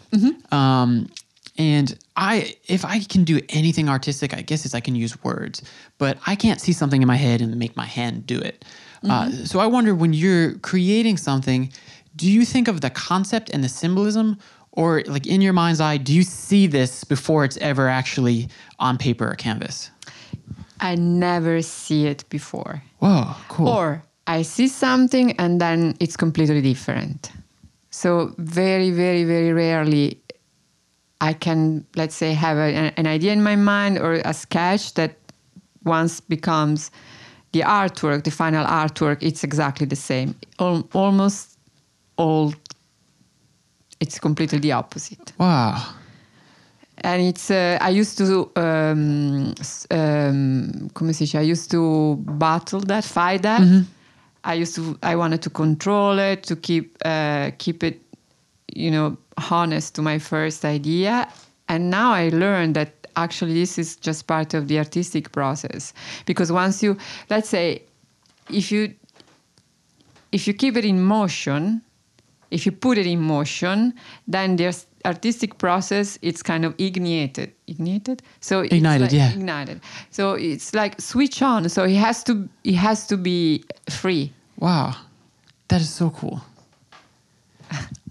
[0.51, 1.09] Um,
[1.57, 5.61] and I, if I can do anything artistic, I guess is I can use words,
[5.97, 8.65] but I can't see something in my head and make my hand do it.
[9.09, 11.71] Uh, so I wonder when you're creating something,
[12.15, 14.37] do you think of the concept and the symbolism,
[14.73, 18.47] or like in your mind's eye, do you see this before it's ever actually
[18.79, 19.89] on paper or canvas?
[20.81, 22.83] I never see it before.
[22.99, 23.69] Wow, cool.
[23.69, 27.31] Or I see something and then it's completely different.
[27.91, 30.21] So very, very, very rarely
[31.21, 35.17] I can, let's say, have a, an idea in my mind or a sketch that
[35.83, 36.89] once becomes
[37.51, 40.35] the artwork, the final artwork, it's exactly the same.
[40.59, 41.59] Al- almost
[42.17, 42.53] all,
[43.99, 45.93] it's completely the opposite wow.
[47.01, 49.53] And it's uh, I used to um,
[49.89, 51.35] um, come si dice?
[51.35, 53.61] I used to battle that, fight that.
[54.43, 58.01] I used to I wanted to control it to keep uh, keep it,
[58.73, 59.17] you know,
[59.51, 61.27] honest to my first idea.
[61.67, 65.93] And now I learned that actually this is just part of the artistic process
[66.25, 66.97] because once you
[67.29, 67.81] let's say
[68.49, 68.93] if you
[70.31, 71.81] if you keep it in motion
[72.51, 73.93] if you put it in motion,
[74.27, 76.17] then there's artistic process.
[76.21, 78.21] It's kind of ignited, ignited.
[78.39, 79.31] So it's Ignited, like- yeah.
[79.31, 79.81] ignited.
[80.11, 81.67] So it's like switch on.
[81.69, 84.31] So it has to, it has to be free.
[84.57, 84.95] Wow,
[85.69, 86.41] that is so cool.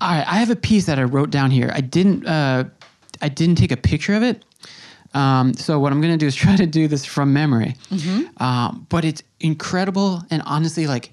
[0.00, 1.70] All right, I have a piece that I wrote down here.
[1.74, 2.64] I didn't, uh,
[3.20, 4.44] I didn't take a picture of it.
[5.12, 7.74] Um, so what I'm gonna do is try to do this from memory.
[8.38, 11.10] Um, but it's incredible and honestly, like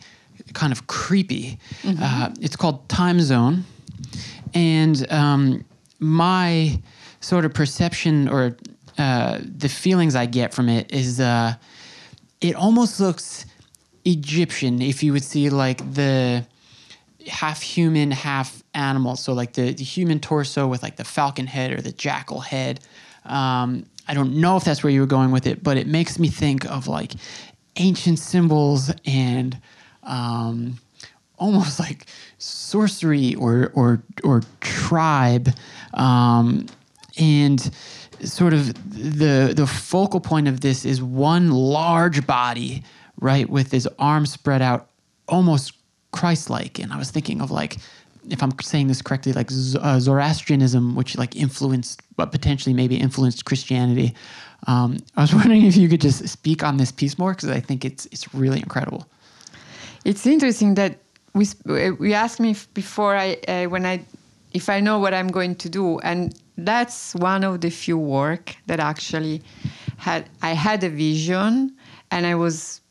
[0.54, 1.60] kind of creepy.
[1.86, 3.66] Uh, it's called Time Zone,
[4.58, 5.66] and um,
[6.00, 6.82] my
[7.20, 8.58] sort of perception or
[8.98, 11.54] uh, the feelings I get from it is uh,
[12.42, 13.46] it almost looks
[14.04, 14.82] Egyptian.
[14.82, 16.44] If you would see like the
[17.28, 21.72] half human, half animal, so like the, the human torso with like the falcon head
[21.72, 22.80] or the jackal head.
[23.26, 26.18] Um, I don't know if that's where you were going with it, but it makes
[26.18, 27.12] me think of like
[27.76, 29.56] ancient symbols and
[30.02, 30.80] um,
[31.38, 35.50] almost like sorcery or or or tribe,
[35.94, 36.66] um,
[37.18, 37.72] and
[38.24, 42.84] sort of the the focal point of this is one large body,
[43.20, 44.90] right, with his arms spread out,
[45.28, 45.74] almost
[46.12, 46.80] Christ-like.
[46.80, 47.78] And I was thinking of like,
[48.30, 53.46] if I'm saying this correctly, like uh, Zoroastrianism, which like influenced, but potentially maybe influenced
[53.46, 54.14] Christianity.
[54.66, 57.60] Um, I was wondering if you could just speak on this piece more because I
[57.60, 59.08] think it's it's really incredible.
[60.06, 61.00] It's interesting that
[61.38, 64.02] we we asked me before I uh, when I
[64.54, 68.56] if I know what I'm going to do, and that's one of the few work
[68.68, 69.42] that actually
[69.98, 71.76] had I had a vision,
[72.12, 72.82] and I was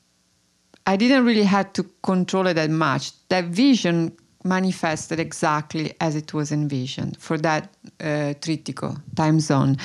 [0.86, 3.12] I didn't really had to control it that much.
[3.28, 9.76] That vision manifested exactly as it was envisioned for that uh, trittico time zone,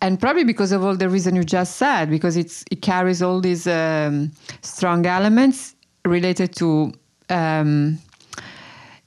[0.00, 3.40] and probably because of all the reason you just said, because it's it carries all
[3.40, 4.32] these um,
[4.62, 5.74] strong elements
[6.06, 6.92] related to
[7.30, 7.98] um,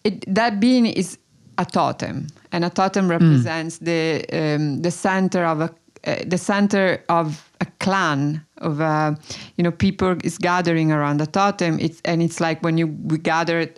[0.04, 1.18] it, that being is
[1.58, 5.70] a totem, and a totem represents the um, the center of a
[6.06, 9.16] uh, the center of a clan of uh,
[9.58, 11.80] you know people is gathering around a totem.
[11.80, 13.70] It's and it's like when you we gather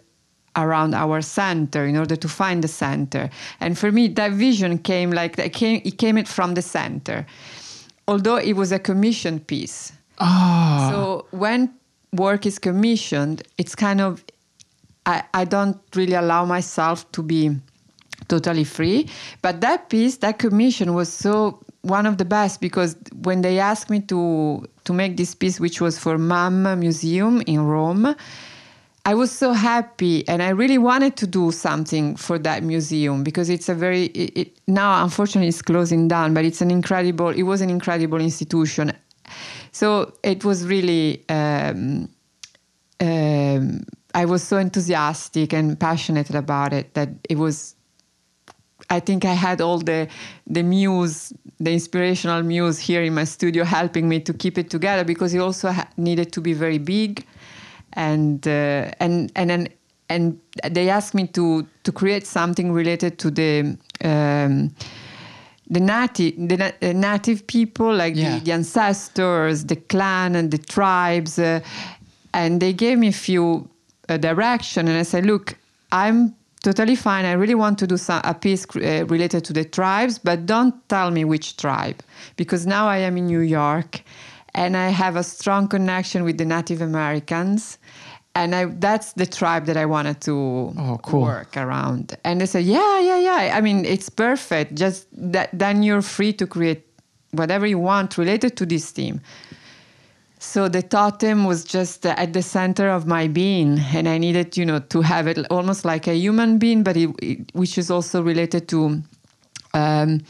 [0.56, 3.30] around our center in order to find the center.
[3.60, 7.26] And for me, that vision came like that came it came it from the center,
[8.08, 9.92] although it was a commissioned piece.
[10.20, 11.70] Oh, So when
[12.14, 14.24] work is commissioned, it's kind of
[15.06, 17.52] I, I don't really allow myself to be
[18.28, 19.10] totally free.
[19.42, 23.90] But that piece, that commission was so one of the best because when they asked
[23.90, 28.16] me to to make this piece, which was for MAM Museum in Rome,
[29.06, 33.50] I was so happy and I really wanted to do something for that museum because
[33.50, 37.44] it's a very it, it, now unfortunately it's closing down, but it's an incredible it
[37.44, 38.92] was an incredible institution.
[39.72, 42.10] So it was really um,
[43.00, 43.86] um,
[44.22, 47.76] I was so enthusiastic and passionate about it that it was.
[48.90, 50.08] I think I had all the
[50.48, 55.04] the muse, the inspirational muse here in my studio helping me to keep it together
[55.04, 57.26] because it also ha- needed to be very big,
[57.94, 59.70] and uh, and and and
[60.10, 60.40] and
[60.72, 63.78] they asked me to to create something related to the.
[64.04, 64.72] Um,
[65.68, 68.38] the native, the na- native people, like Yeah.
[68.38, 71.60] the, the ancestors, the clan, and the tribes, uh,
[72.34, 73.68] and they gave me a few
[74.10, 74.88] uh, direction.
[74.88, 75.56] And I said, "Look,
[75.92, 77.26] I'm totally fine.
[77.26, 80.74] I really want to do some, a piece uh, related to the tribes, but don't
[80.90, 82.02] tell me which tribe,
[82.38, 84.02] because now I am in New York,
[84.54, 87.78] and I have a strong connection with the Native Americans."
[88.38, 90.34] And I, that's the tribe that I wanted to
[90.78, 91.22] Oh, cool.
[91.22, 92.18] work around.
[92.26, 93.56] And they said, yeah, yeah, yeah.
[93.58, 94.76] I mean, it's perfect.
[94.76, 96.84] Just that, then you're free to create
[97.32, 99.22] whatever you want related to this theme.
[100.46, 104.66] So the totem was just at the center of my being, and I needed, you
[104.66, 108.22] know, to have it almost like a human being, but it, it, which is also
[108.22, 109.02] related to
[109.74, 110.22] um,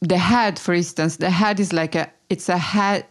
[0.00, 0.58] the head.
[0.58, 3.04] For instance, the head is like a, it's a head.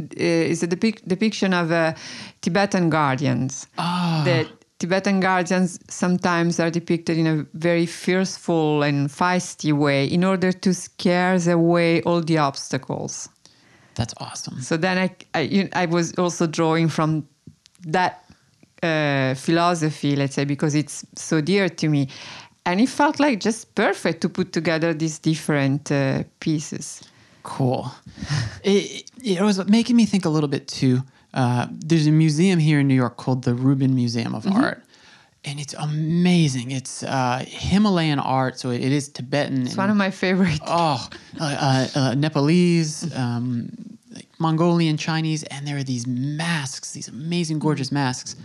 [0.00, 1.92] Uh, is a depic- depiction of uh,
[2.40, 3.68] Tibetan guardians.
[3.78, 4.22] Ah.
[4.24, 10.50] The Tibetan guardians sometimes are depicted in a very fearful and feisty way in order
[10.50, 13.28] to scare away all the obstacles.
[13.94, 14.60] That's awesome.
[14.60, 17.26] So then I, I, you I was also drawing from
[17.86, 18.24] that
[18.82, 22.08] uh, philosophy, let's say, because it's so dear to me.
[22.64, 27.02] And it felt like just perfect to put together these different uh, pieces.
[27.42, 27.90] Cool.
[28.64, 31.02] it, it was making me think a little bit too.
[31.34, 34.82] Uh, there's a museum here in New York called the Rubin Museum of Art,
[35.44, 36.70] and it's amazing.
[36.70, 39.66] It's uh, Himalayan art, so it is Tibetan.
[39.66, 40.60] It's one of my favorite.
[40.66, 41.08] oh,
[41.40, 47.58] uh, uh, uh, Nepalese, um, like Mongolian, Chinese, and there are these masks, these amazing,
[47.58, 48.36] gorgeous masks,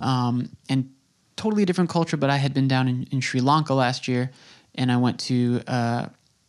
[0.00, 0.90] um, and
[1.36, 2.16] totally different culture.
[2.16, 4.30] But I had been down in, in Sri Lanka last year,
[4.76, 6.06] and I went to uh,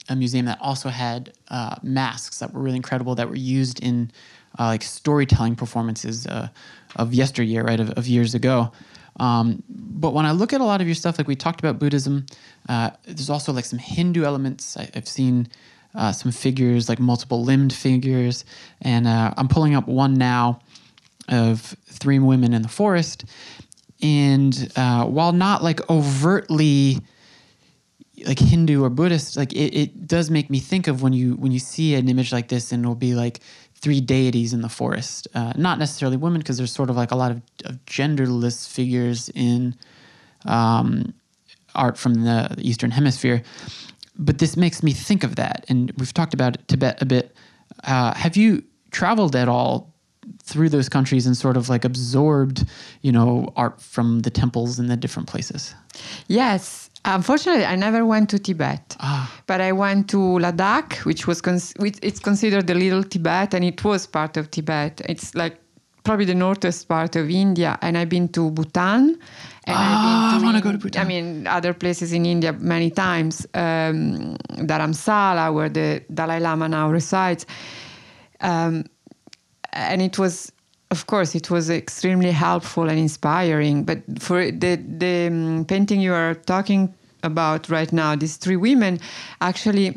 [0.08, 4.12] a museum that also had uh, masks that were really incredible that were used in
[4.60, 6.50] uh, like storytelling performances uh,
[6.96, 8.72] of yesteryear, right, of, of years ago.
[9.18, 11.80] Um, but when I look at a lot of your stuff, like we talked about
[11.80, 12.26] Buddhism,
[12.68, 14.76] uh, there's also like some Hindu elements.
[14.78, 15.48] I, I've seen
[15.94, 18.44] uh, some figures, like multiple limbed figures,
[18.82, 20.60] and uh, I'm pulling up one now
[21.30, 23.26] of three women in the forest.
[24.02, 27.00] and uh, while not like overtly
[28.26, 31.52] like Hindu or Buddhist, like it, it does make me think of when you when
[31.52, 33.40] you see an image like this, and it'll be like
[33.86, 37.16] three deities in the forest, uh, not necessarily women, because there's sort of like a
[37.16, 39.76] lot of, of genderless figures in
[40.46, 41.14] um,
[41.76, 43.44] art from the Eastern Hemisphere.
[44.18, 47.36] But this makes me think of that, and we've talked about Tibet a bit.
[47.84, 49.94] Uh, have you traveled at all
[50.42, 52.66] through those countries and sort of like absorbed,
[53.04, 55.76] you know, art from the temples in the different places?
[56.28, 56.85] Yes.
[57.08, 58.98] Unfortunately, I never went to Tibet,
[59.46, 61.40] but I went to Ladakh, which was
[61.78, 65.02] which it's considered the little Tibet, and it was part of Tibet.
[65.08, 65.58] It's like
[66.04, 69.20] probably the northest part of India, and I've been to Bhutan.
[69.68, 71.02] And Ah, I I've been wanna go to Bhutan.
[71.02, 73.46] I mean, other places in India many times.
[73.54, 74.36] Um,
[74.70, 77.46] Dharamsala, where the Dalai Lama now resides.
[78.42, 78.86] Um,
[79.74, 80.52] and it was
[80.96, 84.74] of course it was extremely helpful and inspiring but for the
[85.04, 86.82] the um, painting you are talking
[87.32, 88.94] about right now these three women
[89.50, 89.88] actually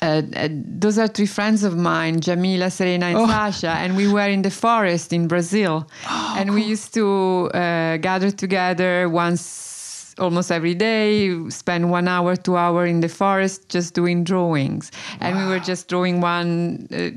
[0.00, 0.48] uh, uh,
[0.82, 3.26] those are three friends of mine, Jamila, Serena, and Oh.
[3.26, 5.74] Sasha, and we were in the forest in Brazil,
[6.38, 7.06] and we used to
[7.54, 9.40] uh, gather together once,
[10.18, 14.90] almost every day, spend one hour, two hour in the forest just doing drawings,
[15.20, 17.10] and we were just drawing one uh,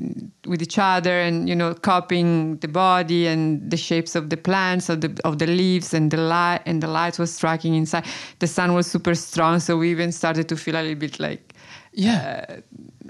[0.48, 4.88] with each other, and you know, copying the body and the shapes of the plants,
[4.88, 8.04] of the of the leaves, and the light, and the light was striking inside.
[8.38, 11.52] The sun was super strong, so we even started to feel a little bit like
[11.92, 12.60] Yeah.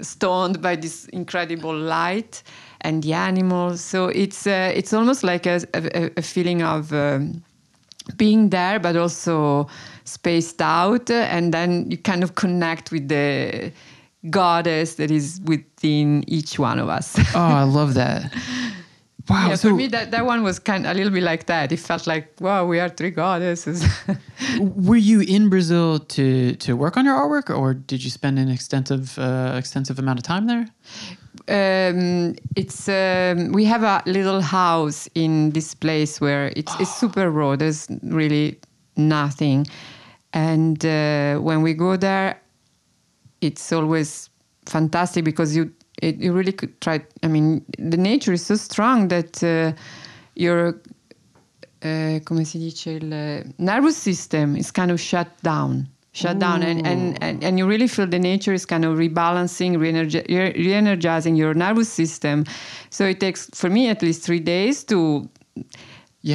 [0.01, 2.43] stoned by this incredible light
[2.81, 3.81] and the animals.
[3.81, 7.43] So it's uh, it's almost like a, a, a feeling of um,
[8.15, 9.67] being there, but also
[10.05, 13.71] spaced out, and then you kind of connect with the
[14.29, 17.15] goddess that is within each one of us.
[17.35, 18.33] oh, I love that.
[19.29, 19.49] Wow.
[19.49, 21.73] yeah, so for me, that, that one was kind of a little bit like that.
[21.73, 23.85] It felt like, wow, we are three goddesses.
[24.59, 28.49] were you in Brazil to to work on your artwork, or did you spend an
[28.49, 30.67] extensive uh, extensive amount of time there?
[31.49, 37.31] Um, it's um, we have a little house in this place where it's it's super
[37.31, 37.55] raw.
[37.55, 38.59] There's really
[38.97, 39.65] nothing,
[40.33, 42.41] and uh, when we go there,
[43.41, 44.29] it's always
[44.65, 45.71] fantastic because you
[46.01, 47.01] it, you really could try.
[47.23, 49.71] I mean, the nature is so strong that uh,
[50.35, 50.81] your
[51.81, 55.87] uh, come si dice il uh, nervous system is kind of shut down
[56.21, 56.59] shut down.
[56.69, 60.53] And, and, and, and you really feel the nature is kind of rebalancing re-energi- re-
[60.65, 62.43] re-energizing your nervous system.
[62.89, 64.99] So it takes for me at least three days to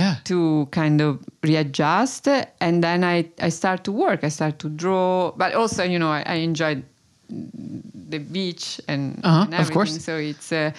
[0.01, 0.15] Yeah.
[0.25, 2.29] to kind of readjust.
[2.61, 3.17] And then I,
[3.47, 4.21] I start to work.
[4.25, 5.33] I start to draw.
[5.37, 6.73] But also you know i, I enjoy
[8.13, 9.75] the beach and, Uh-huh, and of everything.
[9.75, 10.05] course.
[10.05, 10.71] so it's uh,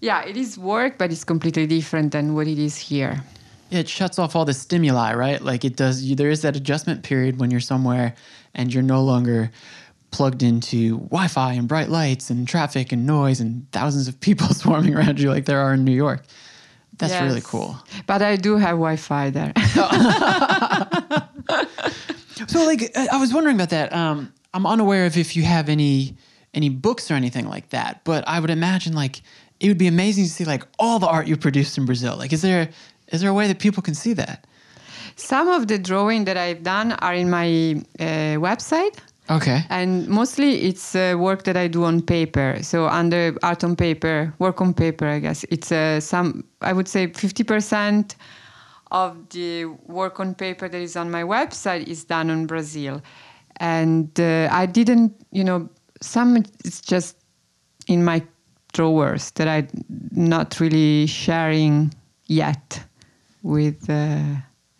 [0.00, 3.14] yeah it is work but it's completely different than what it is here
[3.70, 5.40] it shuts off all the stimuli, right?
[5.40, 6.02] Like it does.
[6.02, 8.14] You, there is that adjustment period when you're somewhere
[8.54, 9.50] and you're no longer
[10.10, 14.94] plugged into Wi-Fi and bright lights and traffic and noise and thousands of people swarming
[14.94, 16.24] around you like there are in New York.
[16.98, 17.78] That's really cool.
[18.06, 19.54] but i do have wi-fi there
[22.48, 23.92] So, like, I I was wondering about that.
[23.92, 26.16] Um, I'm unaware of if you have any
[26.54, 29.22] any books or anything like that, but I would imagine like
[29.60, 32.16] it would be amazing to see like all the art you produced in Brazil.
[32.16, 32.70] Like, is there
[33.10, 34.46] is there a way that people can see that?
[35.16, 38.98] Some of the drawing that I've done are in my uh, website,
[39.28, 39.64] Okay.
[39.68, 42.58] and mostly it's uh, work that I do on paper.
[42.62, 46.44] So under art on paper, work on paper, I guess it's uh, some.
[46.60, 48.16] I would say fifty percent
[48.90, 53.00] of the work on paper that is on my website is done on Brazil,
[53.58, 55.68] and uh, I didn't, you know,
[56.00, 57.16] some it's just
[57.86, 58.22] in my
[58.72, 59.68] drawers that I'm
[60.12, 61.92] not really sharing
[62.26, 62.82] yet
[63.42, 64.18] with uh,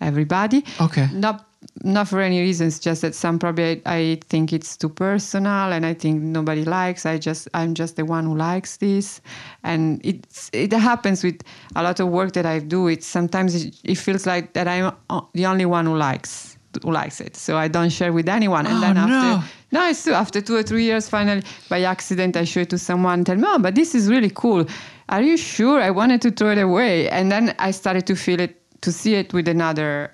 [0.01, 0.65] everybody.
[0.81, 1.09] Okay.
[1.13, 1.47] Not
[1.85, 5.85] not for any reasons, just that some probably I, I think it's too personal, and
[5.85, 7.05] I think nobody likes.
[7.05, 9.21] I just I'm just the one who likes this,
[9.63, 11.43] and it's it happens with
[11.77, 12.89] a lot of work that I do.
[12.89, 14.93] It sometimes it, it feels like that I'm
[15.35, 18.67] the only one who likes who likes it, so I don't share with anyone.
[18.67, 19.43] And Oh, then after no.
[19.73, 20.15] no, it's true.
[20.15, 23.25] After two or three years, finally, by accident, I show it to someone.
[23.25, 24.65] Tell me, oh, but this is really cool.
[25.11, 25.83] Are you sure?
[25.83, 29.15] I wanted to throw it away, and then I started to feel it, to see
[29.17, 30.13] it with another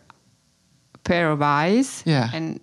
[1.05, 2.03] pair of eyes.
[2.07, 2.31] Yeah.
[2.33, 2.59] And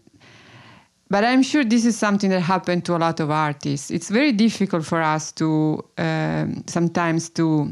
[1.10, 3.92] but I'm sure this is something that happened to a lot of artists.
[3.92, 7.72] It's very difficult for us to um, sometimes to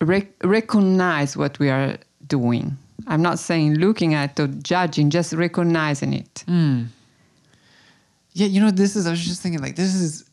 [0.00, 1.96] rec- recognize what we are
[2.26, 2.76] doing.
[3.06, 6.44] I'm not saying looking at or judging, just recognizing it.
[8.32, 9.06] Yeah, you know, this is.
[9.06, 10.25] I was just thinking, like, this is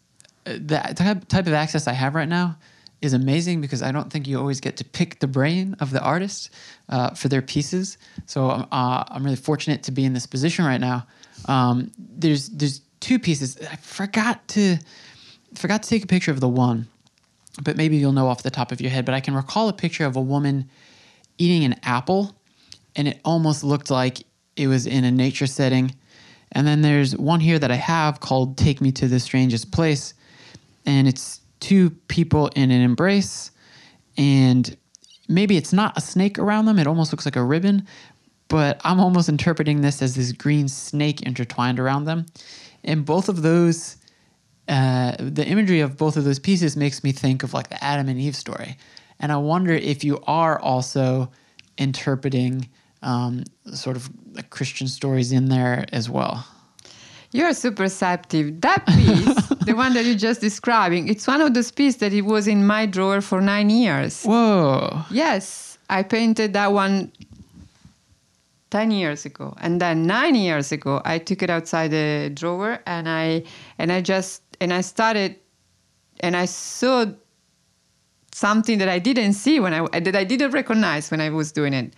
[0.46, 2.58] the type of access I have right now
[3.04, 6.02] is amazing because I don't think you always get to pick the brain of the
[6.02, 6.50] artist
[6.88, 7.98] uh, for their pieces.
[8.28, 11.06] So uh, I'm really fortunate to be in this position right now.
[11.46, 13.58] Um, there's there's two pieces.
[13.70, 14.78] I forgot to
[15.56, 16.88] forgot to take a picture of the one,
[17.62, 19.06] but maybe you'll know off the top of your head.
[19.06, 20.70] But I can recall a picture of a woman
[21.38, 22.34] eating an apple,
[22.96, 24.24] and it almost looked like
[24.56, 25.94] it was in a nature setting.
[26.54, 30.14] And then there's one here that I have called "Take Me to the Strangest Place,"
[30.86, 33.52] and it's two people in an embrace,
[34.18, 34.76] and
[35.28, 36.80] maybe it's not a snake around them.
[36.80, 37.88] It almost looks like a ribbon,
[38.48, 42.26] but I'm almost interpreting this as this green snake intertwined around them.
[42.84, 43.98] And both of those,
[44.68, 48.10] uh, the imagery of both of those pieces makes me think of like the Adam
[48.10, 48.78] and Eve story.
[49.20, 51.32] And I wonder if you are also
[51.78, 52.68] interpreting
[53.02, 54.10] um, sort of
[54.50, 56.46] Christian stories in there as well.
[57.34, 58.62] You're super perceptive.
[58.62, 62.22] That piece, the one that you're just describing, it's one of those pieces that it
[62.22, 64.24] was in my drawer for nine years.
[64.24, 65.02] Whoa.
[65.10, 67.12] Yes, I painted that one
[68.70, 73.08] 10 years ago and then 9 years ago I took it outside the drawer and
[73.08, 73.44] I
[73.78, 75.36] and I just and I started
[76.22, 77.06] and I saw
[78.34, 81.76] something that I didn't see when I that I didn't recognize when I was doing
[81.76, 81.94] it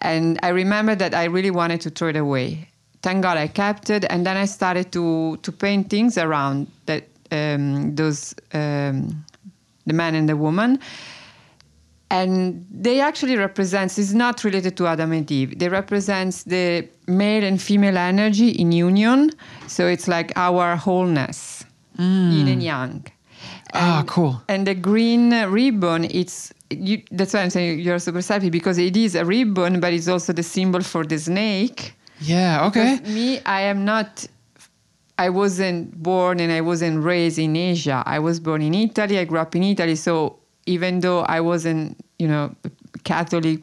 [0.00, 2.68] and I remember that I really wanted to throw it away
[3.06, 4.04] thank God I kept it.
[4.10, 9.24] And then I started to to paint things around that um, those um,
[9.86, 10.78] the man and the woman.
[12.10, 15.58] And they actually represents is not related to adam and eve.
[15.58, 19.20] They represents the male and female energy in union.
[19.66, 21.64] So it's like our wholeness
[21.98, 23.06] yin and yang.
[23.74, 24.34] Ah, cool.
[24.48, 25.24] and the green
[25.58, 29.80] ribbon it's you, that's why i'm saying you're super happy because it is a ribbon
[29.80, 32.96] but it's also the symbol for the snake Yeah, okay.
[32.96, 34.26] because me, I am not.
[35.18, 38.02] I wasn't born and I wasn't raised in Asia.
[38.04, 39.18] I was born in Italy.
[39.18, 39.96] I grew up in Italy.
[39.96, 42.54] So even though I wasn't, you know,
[43.04, 43.62] Catholic,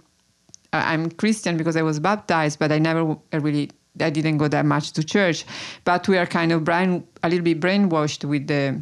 [0.72, 3.70] I'm Christian because I was baptized, but I never I really.
[4.00, 5.46] I didn't go that much to church,
[5.86, 8.82] but we are kind of brain a little bit brainwashed with the,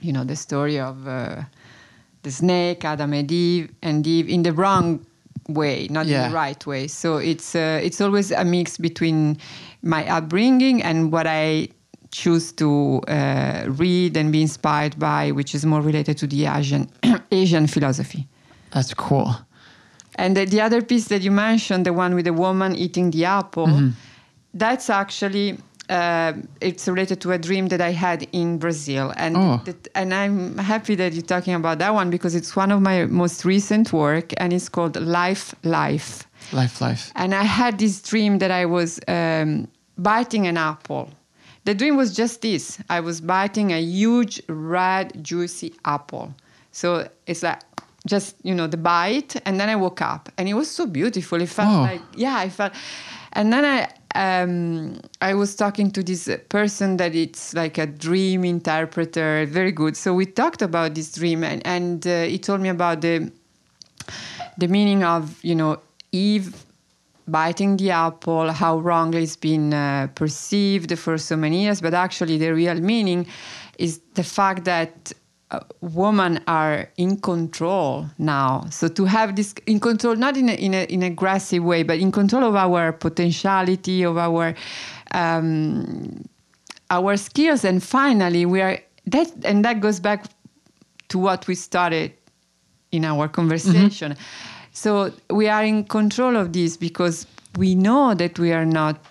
[0.00, 1.42] you know, the story of uh,
[2.22, 5.04] the snake, Adam and Eve, and Eve in the wrong
[5.48, 6.28] way, not in Yeah.
[6.28, 6.86] the right way.
[6.88, 9.38] So it's uh, it's always a mix between
[9.82, 11.68] my upbringing and what I
[12.10, 16.88] choose to uh, read and be inspired by, which is more related to the Asian
[17.32, 18.26] Asian philosophy.
[18.70, 19.34] That's cool.
[20.16, 23.24] And the, the other piece that you mentioned, the one with the woman eating the
[23.24, 23.92] apple,
[24.52, 25.58] that's actually
[25.88, 29.60] uh, it's related to a dream that I had in Brazil, and Oh.
[29.64, 33.06] that, and I'm happy that you're talking about that one because it's one of my
[33.06, 36.26] most recent work, and it's called Life Life.
[36.52, 37.10] Life, life.
[37.14, 41.10] And I had this dream that I was um, biting an apple.
[41.64, 46.32] The dream was just this I was biting a huge, red, juicy apple.
[46.72, 47.60] So it's like
[48.06, 49.36] just, you know, the bite.
[49.44, 51.42] And then I woke up and it was so beautiful.
[51.42, 51.82] It felt Oh.
[51.82, 52.72] like, yeah, I felt.
[53.32, 58.44] And then I, um, I was talking to this person that it's like a dream
[58.44, 59.96] interpreter, very good.
[59.96, 63.30] So we talked about this dream, and, and uh, he told me about the
[64.56, 65.80] the meaning of you know
[66.12, 66.64] Eve
[67.26, 72.38] biting the apple, how wrongly it's been uh, perceived for so many years, but actually
[72.38, 73.26] the real meaning
[73.78, 75.12] is the fact that
[75.50, 78.66] uh, women are in control now.
[78.70, 81.82] So to have this in control, not in a, in a in an aggressive way,
[81.82, 84.54] but in control of our potentiality, of our
[85.12, 86.28] um,
[86.90, 90.26] our skills, and finally we are that, and that goes back
[91.08, 92.12] to what we started
[92.92, 94.16] in our conversation.
[94.72, 97.26] So we are in control of this because
[97.56, 99.02] we know that we are not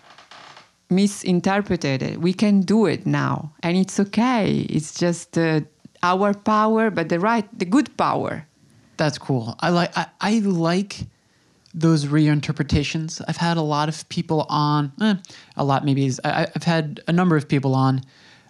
[0.89, 2.23] misinterpreted.
[2.23, 4.65] We can do it now, and it's okay.
[4.69, 5.61] It's just uh,
[6.03, 8.47] our power, but the right, the good power.
[8.97, 9.55] That's cool.
[9.59, 11.05] I like I, I like
[11.73, 13.21] those reinterpretations.
[13.27, 15.15] I've had a lot of people on, eh,
[15.55, 16.11] a lot maybe.
[16.23, 18.01] I, I've had a number of people on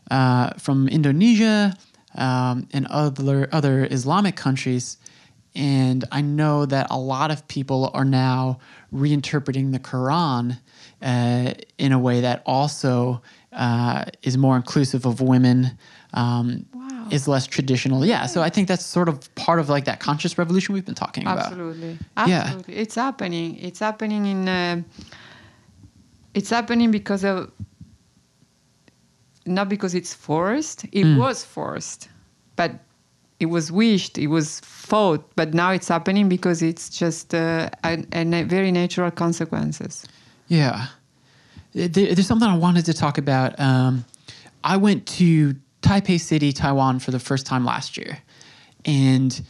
[0.09, 1.75] uh, from Indonesia
[2.15, 4.97] um, and other other Islamic countries,
[5.53, 8.59] and I know that a lot of people are now
[8.93, 10.59] reinterpreting the Quran
[11.01, 13.21] uh, in a way that also
[13.51, 15.77] uh, is more inclusive of women.
[16.13, 16.65] Um.
[17.11, 18.25] Is less traditional, yeah.
[18.27, 21.23] So I think that's sort of part of like that conscious revolution we've been talking
[21.23, 21.39] about.
[21.39, 21.97] Absolutely,
[22.27, 22.39] Yeah.
[22.43, 22.75] absolutely.
[22.75, 23.57] It's happening.
[23.57, 24.47] It's happening in.
[24.47, 24.81] Uh,
[26.33, 27.51] it's happening because of.
[29.45, 30.83] Not because it's forced.
[30.91, 31.17] It Mm.
[31.17, 32.09] was forced,
[32.57, 32.71] but
[33.39, 34.17] it was wished.
[34.17, 35.23] It was fought.
[35.35, 40.05] But now it's happening because it's just uh, a, a very natural consequences.
[40.49, 40.87] Yeah.
[41.73, 43.57] There, there's something I wanted to talk about.
[43.59, 44.03] Um,
[44.63, 48.19] I went to Taipei City, Taiwan for the first time last year.
[48.85, 49.41] and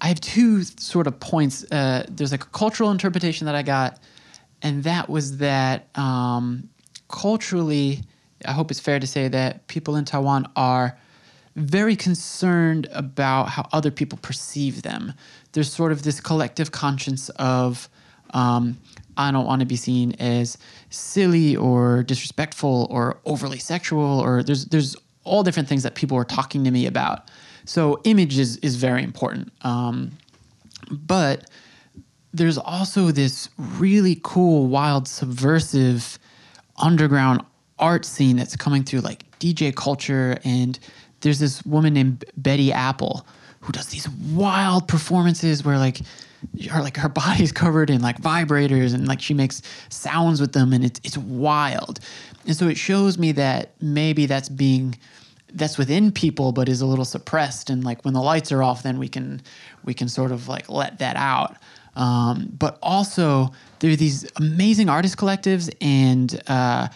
[0.00, 1.64] I have two sort of points.
[1.70, 4.00] Uh, there's like a cultural interpretation that I got,
[4.60, 6.68] and that was that um,
[7.08, 8.02] culturally,
[8.44, 10.98] I hope it's fair to say that people in Taiwan are
[11.54, 15.12] very concerned about how other people perceive them.
[15.52, 17.88] There's sort of this collective conscience of,
[18.34, 18.78] um,
[19.16, 20.58] I don't want to be seen as
[20.90, 26.24] silly or disrespectful or overly sexual, or there's there's all different things that people were
[26.24, 27.30] talking to me about.
[27.64, 29.52] So image is is very important.
[29.62, 30.12] Um,
[30.90, 31.48] but
[32.34, 36.18] there's also this really cool, wild, subversive
[36.78, 37.44] underground
[37.78, 40.78] art scene that's coming through like DJ culture and
[41.20, 43.26] there's this woman named Betty Apple
[43.60, 46.00] who does these wild performances where like
[46.70, 50.72] her like her body's covered in like vibrators and like she makes sounds with them
[50.72, 52.00] and it's it's wild.
[52.46, 54.96] And so it shows me that maybe that's being
[55.54, 58.82] that's within people but is a little suppressed and like when the lights are off
[58.82, 59.42] then we can
[59.84, 61.56] we can sort of like let that out.
[61.94, 66.88] Um, but also there are these amazing artist collectives and uh,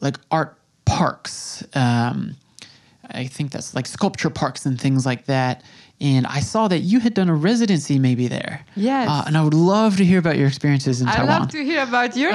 [0.00, 1.64] like art parks.
[1.74, 2.36] Um,
[3.10, 5.62] I think that's like sculpture parks and things like that.
[6.02, 8.64] And I saw that you had done a residency maybe there.
[8.74, 9.08] Yes.
[9.08, 11.30] Uh, and I would love to hear about your experiences in I Taiwan.
[11.30, 12.32] I'd love to hear about your.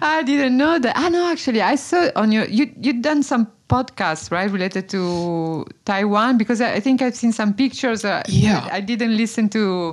[0.00, 0.96] I didn't know that.
[0.96, 1.60] I know actually.
[1.60, 6.74] I saw on your you you'd done some podcasts right related to Taiwan because I,
[6.74, 8.04] I think I've seen some pictures.
[8.04, 8.66] Uh, Yeah.
[8.72, 9.92] I didn't listen to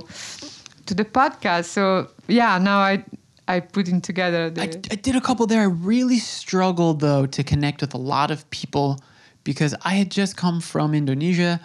[0.86, 2.56] to the podcast, so yeah.
[2.58, 3.04] Now I
[3.46, 4.62] I put in together the.
[4.62, 5.60] I, I did a couple there.
[5.60, 8.98] I really struggled though to connect with a lot of people
[9.46, 11.60] because I had just come from Indonesia,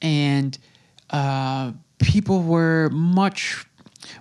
[0.00, 0.56] and
[1.10, 3.66] uh, people were much,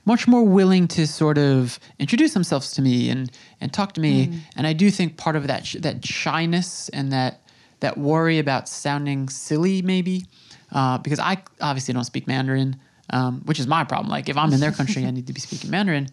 [0.03, 4.41] much more willing to sort of introduce themselves to me and and talk to me.
[4.57, 7.41] And I do think part of that sh- that shyness and that
[7.79, 10.25] that worry about sounding silly maybe
[10.73, 12.75] uh, because I obviously don't speak Mandarin,
[13.11, 14.09] um, which is my problem.
[14.09, 16.09] Like if I'm in their country, I need to be speaking Mandarin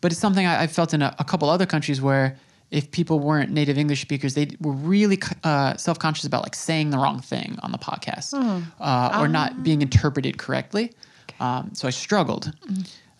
[0.00, 2.36] but it's something I, I felt in a, a couple other countries where
[2.70, 6.90] if people weren't native English speakers, they were really uh, self conscious about like saying
[6.90, 8.34] the wrong thing on the podcast
[8.80, 10.92] uh, or not being interpreted correctly.
[11.40, 12.52] Um, so I struggled.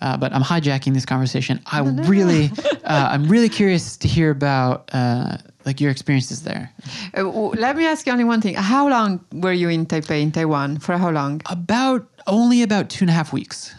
[0.00, 1.58] Uh, but I'm hijacking this conversation.
[1.66, 2.50] I really,
[2.84, 6.70] uh, I'm really curious to hear about uh, like your experiences there.
[7.16, 8.54] Uh, let me ask you only one thing.
[8.56, 10.78] How long were you in Taipei, in Taiwan?
[10.80, 11.40] For how long?
[11.48, 13.74] About only about two and a half weeks.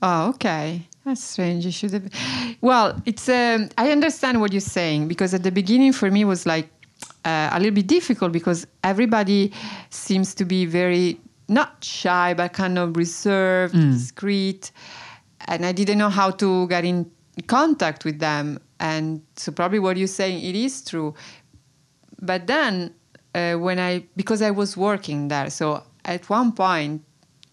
[0.00, 0.87] Oh, okay.
[1.08, 1.64] That's strange.
[1.64, 2.10] You should have.
[2.60, 3.30] Well, it's.
[3.30, 6.68] Um, I understand what you're saying because at the beginning for me was like
[7.24, 9.50] uh, a little bit difficult because everybody
[9.88, 14.70] seems to be very not shy but kind of reserved, discreet,
[15.46, 17.10] and I didn't know how to get in
[17.46, 18.60] contact with them.
[18.78, 21.14] And so probably what you're saying it is true,
[22.20, 22.92] but then
[23.34, 27.02] uh, when I because I was working there, so at one point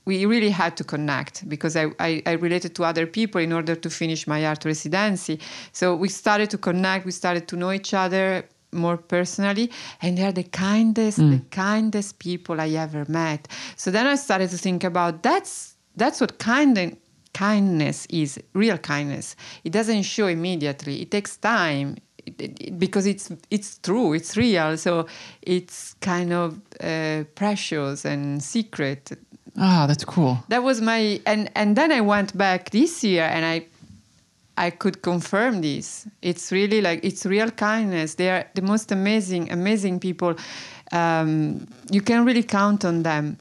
[0.06, 3.76] we really had to connect because I, I, I related to other people in order
[3.76, 5.40] to finish my art residency.
[5.72, 10.32] So we started to connect, we started to know each other more personally, and they're
[10.34, 13.48] the kindest, the kindest people I ever met.
[13.78, 16.98] So then I started to think about that's that's what kind
[17.34, 19.36] kindness is, real kindness.
[19.64, 21.02] It doesn't show immediately.
[21.02, 21.98] It takes time.
[22.26, 25.06] It- it- it- because it's it's true, it's real, so
[25.42, 29.12] it's kind of uh, precious and secret
[29.58, 30.38] Ah, that's cool.
[30.50, 33.68] that was my and and then I went back this year and I
[34.58, 36.08] I could confirm this.
[36.22, 38.16] It's really like it's real kindness.
[38.16, 40.36] They are the most amazing, amazing people.
[40.92, 43.38] Um, you can really count on them,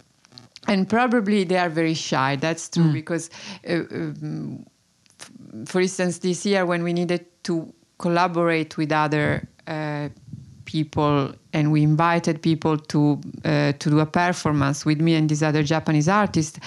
[0.67, 2.37] and probably they are very shy.
[2.37, 3.31] That's true because,
[3.69, 4.65] uh, um,
[5.21, 5.31] f-
[5.69, 9.47] for instance, this year when we needed to collaborate with other.
[9.67, 10.09] Uh,
[10.79, 11.16] people
[11.57, 13.01] and we invited people to
[13.45, 16.59] uh, to do a performance with me and this other Japanese artist.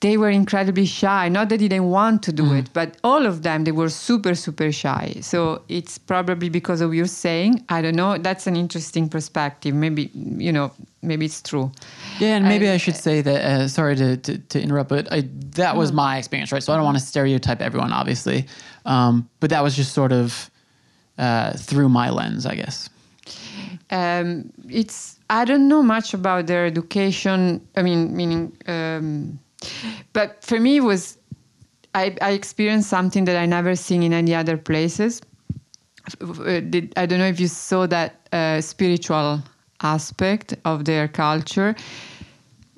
[0.00, 1.22] They were incredibly shy.
[1.30, 4.34] Not that they didn't want to do it, but all of them they were super
[4.34, 5.04] super shy.
[5.32, 7.52] So it's probably because of your saying.
[7.76, 8.10] I don't know.
[8.28, 9.74] That's an interesting perspective.
[9.74, 10.02] Maybe
[10.46, 10.70] you know.
[11.02, 11.70] Maybe it's true.
[12.20, 13.40] Yeah, and maybe I, I- should say that.
[13.50, 15.20] Uh, sorry to, to, to interrupt, but I,
[15.60, 16.62] that was my experience, right?
[16.64, 18.38] So I don't want to stereotype everyone, obviously,
[18.84, 20.50] um, but that was just sort of
[21.24, 22.88] uh, through my lens, I guess.
[23.90, 27.66] Um, it's I don't know much about their education.
[27.76, 29.38] I mean, meaning, um,
[30.12, 31.18] but for me, it was
[31.94, 35.22] I, I experienced something that I never seen in any other places.
[36.20, 36.60] Uh,
[36.96, 39.42] I don't know if you saw that uh, spiritual
[39.82, 41.74] aspect of their culture.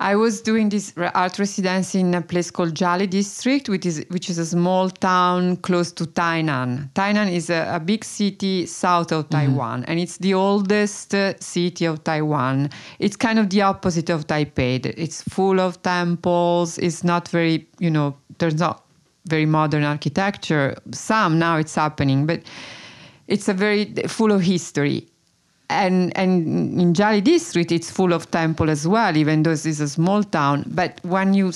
[0.01, 4.29] I was doing this art residency in a place called Jiali District, which is which
[4.29, 6.89] is a small town close to Tainan.
[6.93, 11.83] Tainan is a, a big city south of Taiwan, and it's the oldest uh, city
[11.83, 12.69] of Taiwan.
[12.99, 14.85] It's kind of the opposite of Taipei.
[14.97, 16.77] It's full of temples.
[16.77, 18.85] It's not very, you know, there's not
[19.25, 20.77] very modern architecture.
[20.93, 22.43] Some now it's happening, but
[23.27, 25.09] it's a very full of history
[25.69, 29.87] and and in Jiali district it's full of temple as well even though it's a
[29.87, 30.65] small town.
[30.67, 31.51] But when you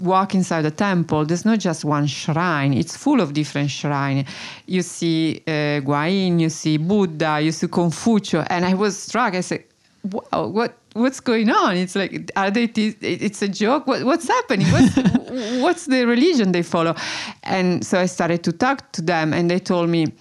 [0.00, 2.74] walk inside the temple there's not just one shrine.
[2.74, 4.26] It's full of different shrine.
[4.66, 9.34] You see uh, Guanyin you see Buddha you see Confucius and I was struck.
[9.34, 9.64] I said
[10.10, 11.76] wow what what's going on?
[11.76, 13.86] It's like are they t- it's a joke?
[13.86, 14.66] What, what's happening?
[14.68, 14.96] What's,
[15.62, 16.94] what's the religion they follow?
[17.44, 20.12] And so I started to talk to them and they told me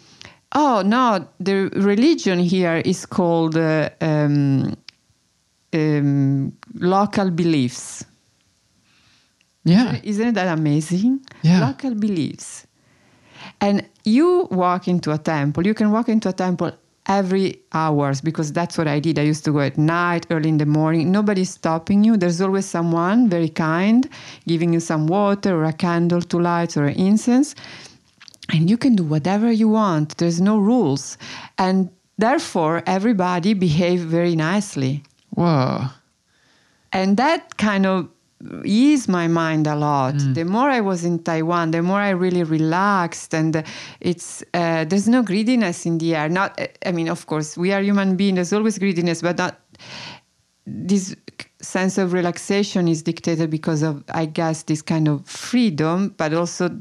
[0.53, 4.75] Oh no, the religion here is called uh, um,
[5.73, 8.03] um, local beliefs.
[9.63, 9.99] Yeah.
[10.03, 11.25] Isn't that amazing?
[11.43, 11.65] Yeah.
[11.67, 12.67] Local beliefs.
[13.61, 16.71] And you walk into a temple, you can walk into a temple
[17.07, 19.17] every hours because that's what I did.
[19.17, 21.11] I used to go at night, early in the morning.
[21.11, 22.17] Nobody's stopping you.
[22.17, 24.07] There's always someone very kind
[24.47, 27.55] giving you some water or a candle to light or incense.
[28.51, 30.17] And you can do whatever you want.
[30.17, 31.17] There's no rules.
[31.57, 35.03] And therefore everybody behave very nicely.
[35.31, 35.85] Whoa.
[36.91, 38.09] And that kind of
[38.65, 40.15] eased my mind a lot.
[40.33, 43.63] The more I was in Taiwan, the more I really relaxed, and
[43.99, 46.27] it's uh, there's no greediness in the air.
[46.27, 48.35] Not, I mean, of course, we are human beings.
[48.35, 49.59] There's always greediness, but not
[50.65, 51.15] this
[51.61, 56.75] sense of relaxation is dictated because of, I guess, this kind of freedom, but also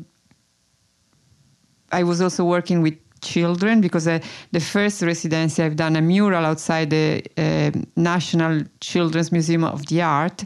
[1.92, 4.18] I was also working with children because uh,
[4.52, 10.02] the first residency I've done a mural outside the uh, National Children's Museum of the
[10.02, 10.44] Art.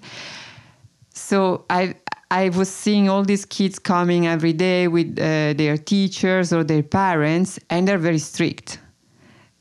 [1.11, 1.95] So I
[2.31, 6.83] I was seeing all these kids coming every day with uh, their teachers or their
[6.83, 8.81] parents, and they're very strict.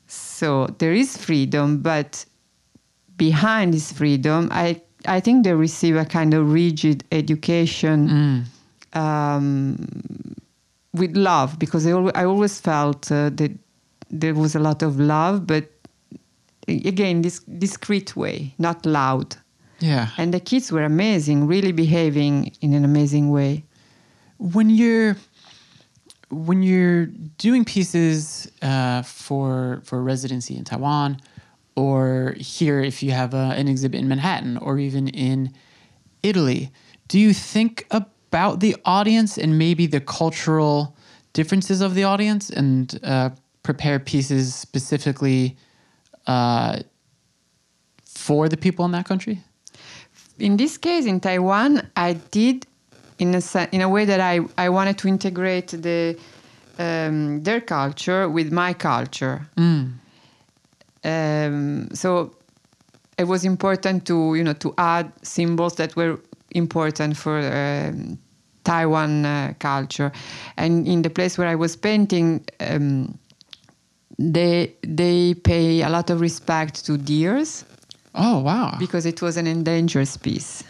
[0.08, 2.26] So there is freedom, but
[3.16, 8.46] behind this freedom, I I think they receive a kind of rigid education
[8.94, 9.88] um,
[10.94, 13.52] with love because I, al- I always felt uh, that
[14.10, 15.70] there was a lot of love, but
[16.68, 19.36] again, this discreet way, not loud.
[19.80, 20.10] Yeah.
[20.18, 23.64] And the kids were amazing, really behaving in an amazing way.
[24.38, 25.16] when you're
[26.30, 27.06] when you're
[27.38, 31.20] doing pieces uh, for for residency in Taiwan,
[31.76, 35.54] or here if you have a, an exhibit in Manhattan, or even in
[36.22, 36.72] Italy,
[37.08, 38.13] do you think about
[38.60, 40.96] the audience and maybe the cultural
[41.34, 43.30] differences of the audience and uh,
[43.64, 45.56] prepare pieces specifically
[46.28, 46.80] uh,
[48.04, 49.40] for the people in that country?
[50.40, 52.66] In this case, in Taiwan, I did
[53.20, 56.18] in a in a way that I, I wanted to integrate the
[56.80, 59.48] um, their culture with my culture.
[61.04, 62.36] Um, so
[63.18, 66.20] it was important to you know to add symbols that were
[66.54, 68.18] important for um,
[68.64, 70.12] Taiwan uh, culture,
[70.58, 72.46] and in the place where I was painting.
[72.60, 73.18] Um,
[74.20, 77.66] they they pay a lot of respect to deers
[78.14, 78.76] Oh wow!
[78.78, 80.64] because it was an endangered species.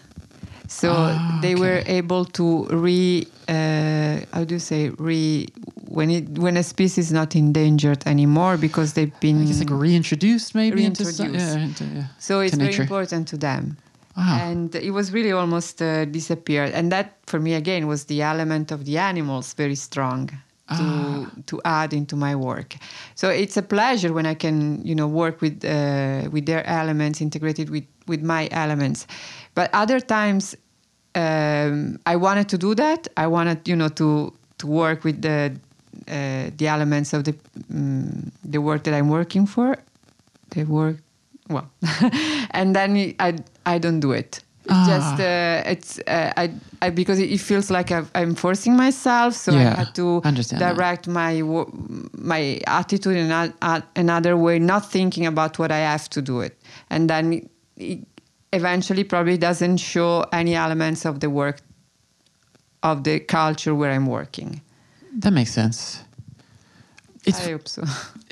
[0.67, 5.45] So Ah, they were able to re uh, how do you say re
[5.89, 10.85] when it when a species is not endangered anymore because they've been like reintroduced maybe
[10.85, 11.57] into, some, Reintroduced.
[11.57, 12.83] yeah, into yeah, so it's very nature.
[12.83, 13.75] important to them.
[14.15, 14.37] Wow.
[14.41, 16.71] And it was really almost uh, disappeared.
[16.73, 20.29] And that for me again was the element of the animals very strong
[20.77, 21.29] to Ah.
[21.45, 22.75] to add into my work.
[23.15, 27.21] So it's a pleasure when I can you know work with uh, with their elements
[27.21, 29.07] integrated with with my elements.
[29.55, 30.55] But other times
[31.15, 33.07] um, I wanted to do that.
[33.17, 35.51] I wanted you know to to work with the
[36.07, 37.35] uh, the elements of the
[37.73, 39.75] um, the work that I'm working for.
[40.51, 40.97] The work
[41.49, 41.69] well,
[42.51, 43.35] and then I
[43.65, 44.41] I don't do it.
[44.65, 44.87] It's Ah.
[44.87, 46.51] just uh, it's uh, I,
[46.81, 50.27] I because it feels like I've, I'm forcing myself, so Yeah, I had to I
[50.29, 50.75] understand that.
[50.75, 51.41] direct my
[52.17, 56.39] my attitude in a, a- another way, not thinking about what I have to do
[56.41, 56.53] it,
[56.89, 57.99] and then it, it
[58.53, 61.59] eventually probably doesn't show any elements of the work
[62.81, 64.61] of the culture where I'm working.
[65.19, 65.99] That makes sense.
[67.25, 67.83] It's I hope so.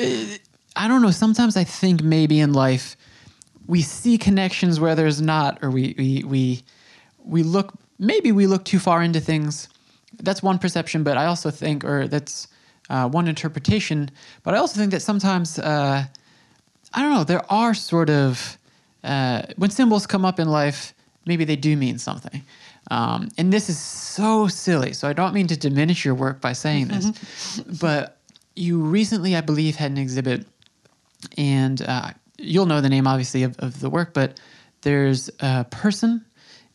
[0.75, 1.11] I don't know.
[1.11, 2.95] Sometimes I think maybe in life
[3.67, 6.63] we see connections where there's not, or we we we
[7.23, 9.69] we look maybe we look too far into things.
[10.21, 12.47] That's one perception, but I also think, or that's
[12.89, 14.09] uh, one interpretation.
[14.43, 16.03] But I also think that sometimes uh,
[16.93, 17.23] I don't know.
[17.23, 18.57] There are sort of
[19.03, 20.93] uh, when symbols come up in life,
[21.25, 22.43] maybe they do mean something.
[22.89, 24.93] Um, and this is so silly.
[24.93, 28.17] So I don't mean to diminish your work by saying this, but
[28.55, 30.45] you recently, I believe, had an exhibit,
[31.37, 34.39] and uh, you'll know the name obviously of, of the work, but
[34.81, 36.25] there's a person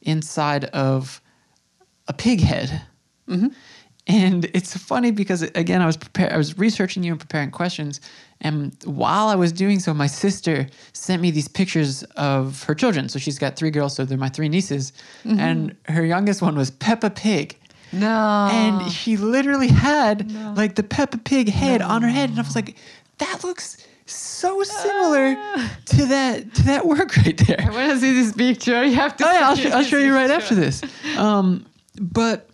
[0.02, 1.20] inside of
[2.08, 2.82] a pig head.
[3.28, 3.48] Mm-hmm.
[4.08, 8.00] And it's funny because again, I was prepare I was researching you and preparing questions,
[8.40, 13.08] and while I was doing so, my sister sent me these pictures of her children.
[13.08, 14.92] So she's got three girls, so they're my three nieces,
[15.24, 15.40] mm-hmm.
[15.40, 17.58] and her youngest one was Peppa Pig.
[17.92, 18.48] No.
[18.52, 22.54] And she literally had like the Peppa Pig head on her head, and I was
[22.54, 22.76] like,
[23.18, 25.34] "That looks so similar
[25.86, 28.84] to that to that work right there." I want to see this picture.
[28.84, 29.26] You have to.
[29.26, 30.42] Oh yeah, I'll, sh- I'll show you right picture.
[30.42, 30.82] after this.
[31.18, 31.66] Um,
[32.00, 32.48] but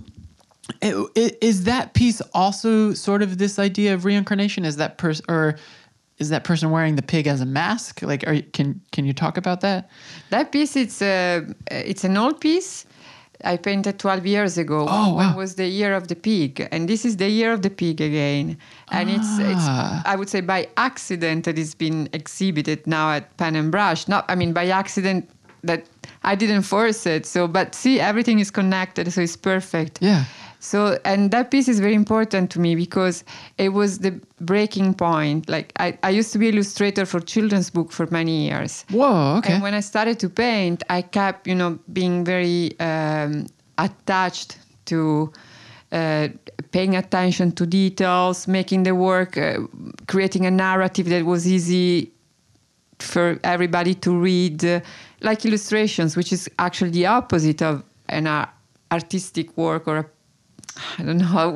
[0.82, 4.64] i- i- is that piece also sort of this idea of reincarnation?
[4.64, 5.56] Is that person or
[6.18, 8.02] is that person wearing the pig as a mask?
[8.02, 9.90] Like, are you, can can you talk about that?
[10.30, 12.86] That piece, it's a, it's an old piece.
[13.44, 14.86] I painted 12 years ago.
[14.88, 15.36] Oh, When wow.
[15.36, 18.56] was the year of the pig, and this is the year of the pig again.
[18.90, 19.50] And it's, Ah.
[20.00, 24.08] it's, I would say, by accident that it's been exhibited now at Pen and Brush.
[24.08, 25.28] Not, I mean, by accident
[25.64, 25.84] that
[26.24, 27.26] I didn't force it.
[27.26, 29.98] So, but see, everything is connected, so it's perfect.
[30.00, 30.24] Yeah.
[30.62, 33.24] So, and that piece is very important to me because
[33.58, 35.48] it was the breaking point.
[35.48, 38.84] Like, I, I used to be illustrator for children's book for many years.
[38.88, 39.38] Whoa.
[39.38, 39.54] Okay.
[39.54, 43.46] And when I started to paint, I kept, you know, being very um,
[43.76, 45.32] attached to
[45.90, 46.28] uh,
[46.70, 49.58] paying attention to details, making the work, uh,
[50.06, 52.12] creating a narrative that was easy
[53.00, 54.80] for everybody to read, uh,
[55.22, 58.48] like illustrations, which is actually the opposite of an ar-
[58.92, 60.06] artistic work or a
[60.98, 61.50] I don't know how.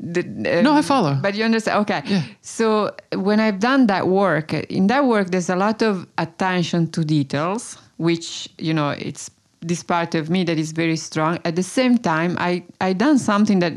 [0.00, 0.22] The,
[0.62, 1.18] No, I follow.
[1.20, 1.80] But you understand?
[1.82, 2.02] Okay.
[2.06, 2.22] Yeah.
[2.40, 7.04] So when I've done that work, in that work, there's a lot of attention to
[7.04, 9.30] details, which you know, it's
[9.60, 11.38] this part of me that is very strong.
[11.44, 13.74] At the same time, I I done something that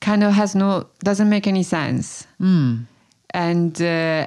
[0.00, 2.26] kind of has no doesn't make any sense.
[3.34, 3.84] And uh,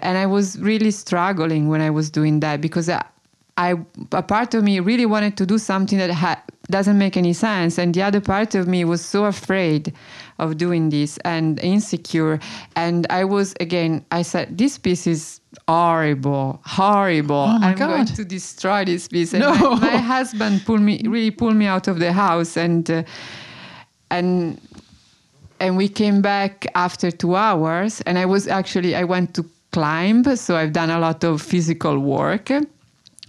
[0.07, 3.03] and I was really struggling when I was doing that because I,
[3.57, 3.73] I
[4.11, 7.77] a part of me really wanted to do something that ha- doesn't make any sense,
[7.77, 9.93] and the other part of me was so afraid
[10.39, 12.39] of doing this and insecure.
[12.75, 17.45] And I was again, I said, this piece is horrible, horrible.
[17.49, 19.33] Oh I'm going to destroy this piece.
[19.33, 19.53] And No.
[19.75, 23.03] my, my husband pulled me, really pulled me out of the house, and uh,
[24.09, 24.59] and
[25.59, 30.23] and we came back after two hours and i was actually i went to climb
[30.35, 32.49] so i've done a lot of physical work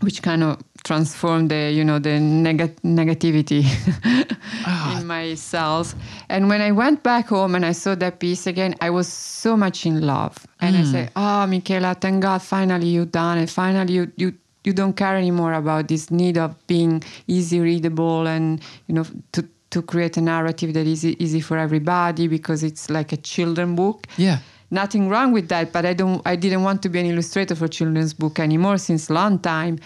[0.01, 3.65] which kind of transformed the you know the neg- negativity
[4.67, 4.99] ah.
[4.99, 5.95] in my cells.
[6.29, 9.57] And when i went back home and i saw that piece again i was so
[9.57, 10.47] much in love.
[10.61, 10.91] And i hmm.
[10.93, 13.51] said oh Michela thank god finally you done it.
[13.51, 18.61] Finally you you you don't care anymore about this need of being easy readable and
[18.87, 23.11] you know to to create a narrative that is easy for everybody because it's like
[23.13, 24.07] a children book.
[24.17, 24.39] Yeah.
[24.71, 27.69] nothing wrong with that but i don't i didn't want to be an illustrator for
[27.69, 29.79] children's book anymore since long time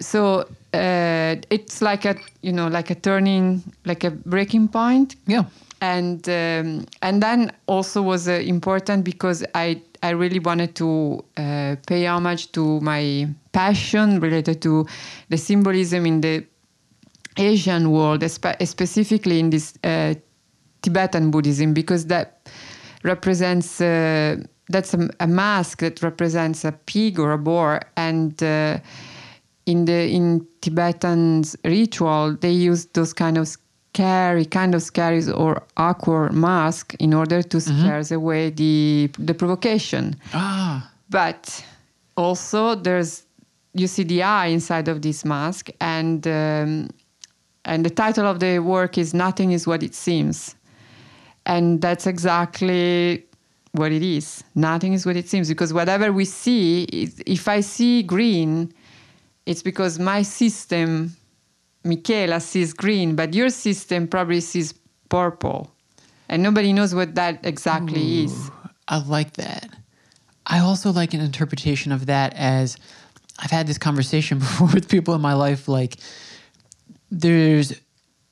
[0.00, 0.40] so
[0.74, 5.44] uh, it's like a you know like a turning like a breaking point Yeah.
[5.80, 11.76] and um, and then also was uh, important because I I really wanted to uh,
[11.86, 14.86] pay homage to my passion related to
[15.30, 16.44] the symbolism in the
[17.38, 20.14] Asian world, specifically in this uh,
[20.82, 22.48] Tibetan Buddhism, because that
[23.02, 24.36] represents uh,
[24.68, 28.78] that's a, a mask that represents a pig or a boar, and uh,
[29.66, 35.62] in the in Tibetan ritual they use those kind of scary, kind of scary or
[35.76, 40.16] awkward mask in order to scare away the the provocation.
[40.32, 40.90] Ah.
[41.10, 41.64] but
[42.16, 43.24] also there's
[43.74, 46.88] you see the eye inside of this mask and um,
[47.64, 50.54] and the title of the work is nothing is what it seems.
[51.44, 53.24] And that's exactly
[53.72, 54.42] what it is.
[54.54, 56.84] Nothing is what it seems because whatever we see
[57.26, 58.72] if i see green
[59.46, 61.16] it's because my system
[61.84, 64.74] Michela sees green but your system probably sees
[65.08, 65.70] purple
[66.28, 68.50] and nobody knows what that exactly is
[68.88, 69.68] I like that.
[70.46, 72.76] I also like an interpretation of that as
[73.38, 75.68] I've had this conversation before with people in my life.
[75.68, 75.96] Like,
[77.10, 77.80] there's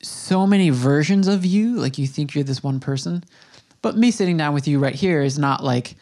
[0.01, 1.75] so many versions of you.
[1.75, 3.23] Like, you think you're this one person,
[3.81, 5.95] but me sitting down with you right here is not like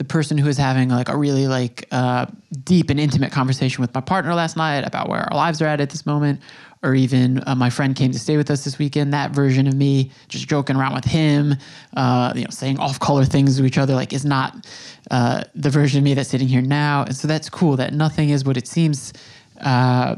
[0.00, 2.24] the person who is having like a really like uh,
[2.64, 5.78] deep and intimate conversation with my partner last night about where our lives are at
[5.78, 6.40] at this moment
[6.82, 9.74] or even uh, my friend came to stay with us this weekend that version of
[9.74, 11.54] me just joking around with him
[11.98, 14.66] uh, you know saying off-color things to each other like is not
[15.10, 17.02] uh, the version of me that's sitting here now.
[17.02, 19.12] And so that's cool that nothing is what it seems
[19.60, 20.16] uh,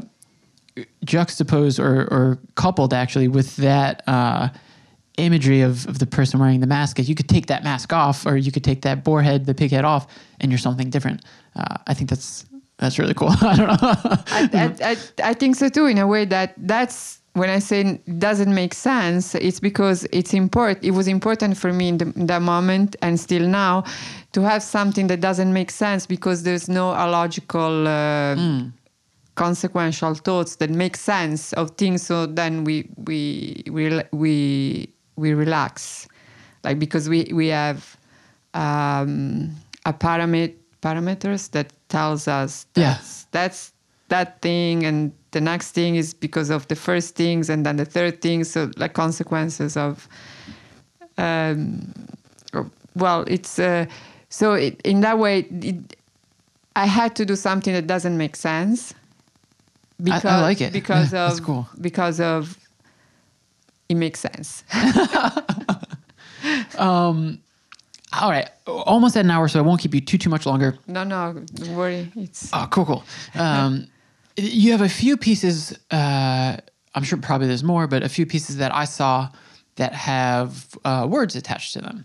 [1.03, 4.49] juxtaposed or, or coupled actually with that uh,
[5.17, 8.25] imagery of, of the person wearing the mask is you could take that mask off
[8.25, 10.07] or you could take that boar head, the pig head off,
[10.39, 11.23] and you're something different.
[11.55, 12.45] Uh, I think that's
[12.77, 13.29] that's really cool.
[13.41, 13.77] I don't know.
[13.81, 14.97] I, I, I,
[15.29, 19.35] I think so too, in a way that that's when I say doesn't make sense,
[19.35, 20.83] it's because it's important.
[20.83, 23.83] It was important for me in, the, in that moment and still now
[24.33, 28.35] to have something that doesn't make sense because there's no illogical, uh,
[29.35, 32.03] consequential thoughts that make sense of things.
[32.03, 36.07] So then we we we we we relax,
[36.63, 37.97] like because we we have
[38.53, 39.51] um,
[39.85, 42.93] a parameter parameters that tells us Yeah.
[42.95, 43.71] that's, that's
[44.09, 47.85] that thing and the next thing is because of the first things and then the
[47.85, 50.07] third thing so like consequences of
[51.17, 51.93] um
[52.95, 53.85] well it's uh,
[54.29, 55.95] so it, in that way it,
[56.75, 58.93] i had to do something that doesn't make sense
[60.05, 60.73] I like it.
[60.73, 61.67] because Yeah, of cool.
[61.79, 62.57] because of
[63.89, 64.63] it makes sense
[68.21, 70.77] All right, almost at an hour, so I won't keep you too too much longer.
[70.87, 73.03] no no don't worry it's Oh, cool, cool.
[73.35, 73.87] Um,
[74.37, 75.77] you have a few pieces.
[75.89, 76.57] Uh,
[76.93, 79.29] I'm sure probably there's more, but a few pieces that I saw
[79.77, 82.03] that have uh, words attached to them.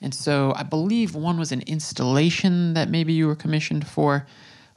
[0.00, 4.26] And so I believe one was an installation that maybe you were commissioned for.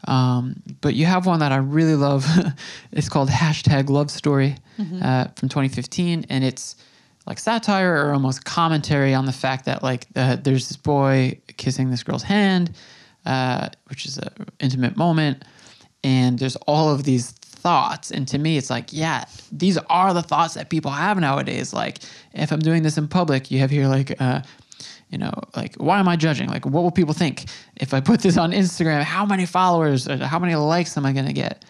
[0.08, 2.26] Um, but you have one that I really love.
[2.92, 4.56] it's called hashtag Love Story
[5.04, 6.76] uh, from 2015, and it's
[7.28, 11.92] like satire or almost commentary on the fact that like uh, there's this boy kissing
[11.92, 12.76] this girl's hand,
[13.26, 14.30] uh, which is an
[14.60, 15.44] intimate moment,
[16.04, 18.10] and there's all of these thoughts.
[18.10, 21.74] And to me, it's like, yeah, these are the thoughts that people have nowadays.
[21.74, 22.00] Like,
[22.34, 24.20] if I'm doing this in public, you have here like.
[24.20, 24.42] Uh,
[25.12, 26.48] you know, like, why am I judging?
[26.48, 27.46] Like, what will people think
[27.76, 29.04] if I put this on Instagram?
[29.04, 31.66] How many followers how many likes am I going to get?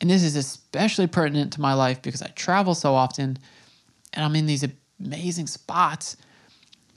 [0.00, 3.38] And this is especially pertinent to my life because I travel so often
[4.14, 4.64] and I'm in these
[4.98, 6.16] amazing spots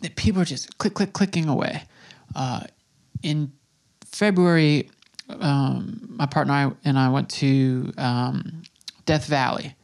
[0.01, 1.83] that people are just click, click, clicking away.
[2.33, 2.61] Uh,
[3.21, 3.51] in
[4.05, 4.89] February,
[5.29, 8.63] um, my partner and I, went to um,
[9.05, 9.75] Death Valley.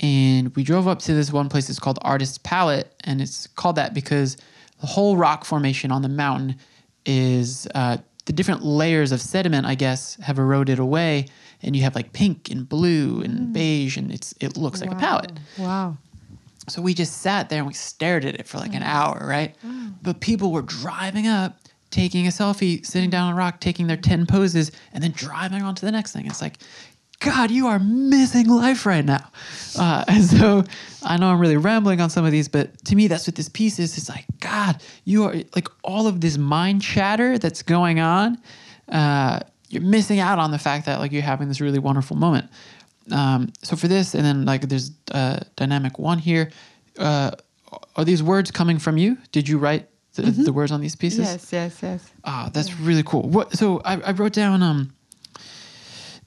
[0.00, 1.70] And we drove up to this one place.
[1.70, 2.92] It's called Artist's Palette.
[3.04, 4.36] And it's called that because
[4.82, 6.56] the whole rock formation on the mountain
[7.06, 11.26] is uh, the different layers of sediment, I guess, have eroded away.
[11.62, 13.52] And you have like pink and blue and mm.
[13.52, 15.30] beige, and it's it looks like a palette.
[15.56, 15.96] wow
[16.68, 18.88] So we just sat there and we stared at it for like an mm.
[18.88, 19.56] hour, right?
[19.64, 19.94] Mm.
[20.02, 21.60] But people were driving up,
[21.92, 25.62] taking a selfie, sitting down on a rock, taking their 10 poses, and then driving
[25.62, 26.26] on to the next thing.
[26.26, 26.58] It's like,
[27.24, 29.30] God, you are missing life right now.
[29.78, 30.64] Uh, and so
[31.02, 33.48] I know I'm really rambling on some of these, but to me, that's what this
[33.48, 33.96] piece is.
[33.96, 38.38] It's like, God, you are like all of this mind chatter that's going on.
[38.88, 42.50] Uh, you're missing out on the fact that like you're having this really wonderful moment.
[43.10, 46.50] Um, so for this, and then like there's uh, dynamic one here.
[46.98, 47.30] Uh,
[47.96, 49.16] are these words coming from you?
[49.32, 51.20] Did you write the, the words on these pieces?
[51.20, 53.22] yes yes yes Ah, that's really cool.
[53.22, 53.52] What?
[53.56, 54.92] So I, I wrote down um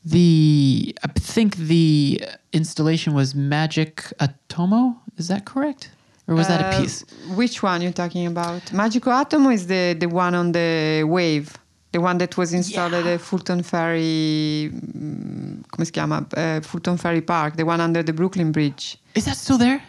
[0.06, 2.22] the I think the
[2.54, 4.98] installation was Magic Atomo.
[5.18, 5.90] Is that correct?
[6.28, 7.04] Or was that a Uh, piece?
[7.36, 8.62] Which one you're talking about?
[8.74, 11.48] Magico Atomo is the, the one on the wave,
[11.92, 13.12] the one that was installed at Yeah.
[13.14, 16.18] the Fulton Ferry, mm, come si chiama?
[16.36, 18.98] Uh, Fulton Ferry Park, the one under the Brooklyn Bridge.
[19.14, 19.82] Is that still there?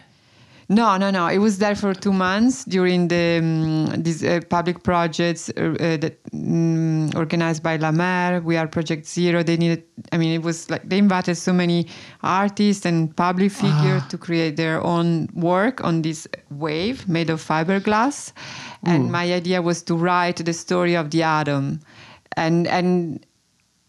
[0.69, 1.27] No, no, no.
[1.27, 5.95] It was there for two months during the um, these uh, public projects uh, uh,
[5.97, 8.41] that um, organized by La Mer.
[8.41, 9.43] We are Project Zero.
[9.43, 9.83] They needed.
[10.11, 11.87] I mean, it was like they invited so many
[12.21, 18.33] artists and public figures to create their own work on this wave made of fiberglass.
[18.83, 21.79] And my idea was to write the story of the atom,
[22.35, 23.25] and and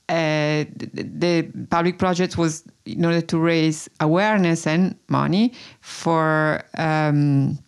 [0.08, 7.58] uh, the, public project was in order to raise awareness and money for um,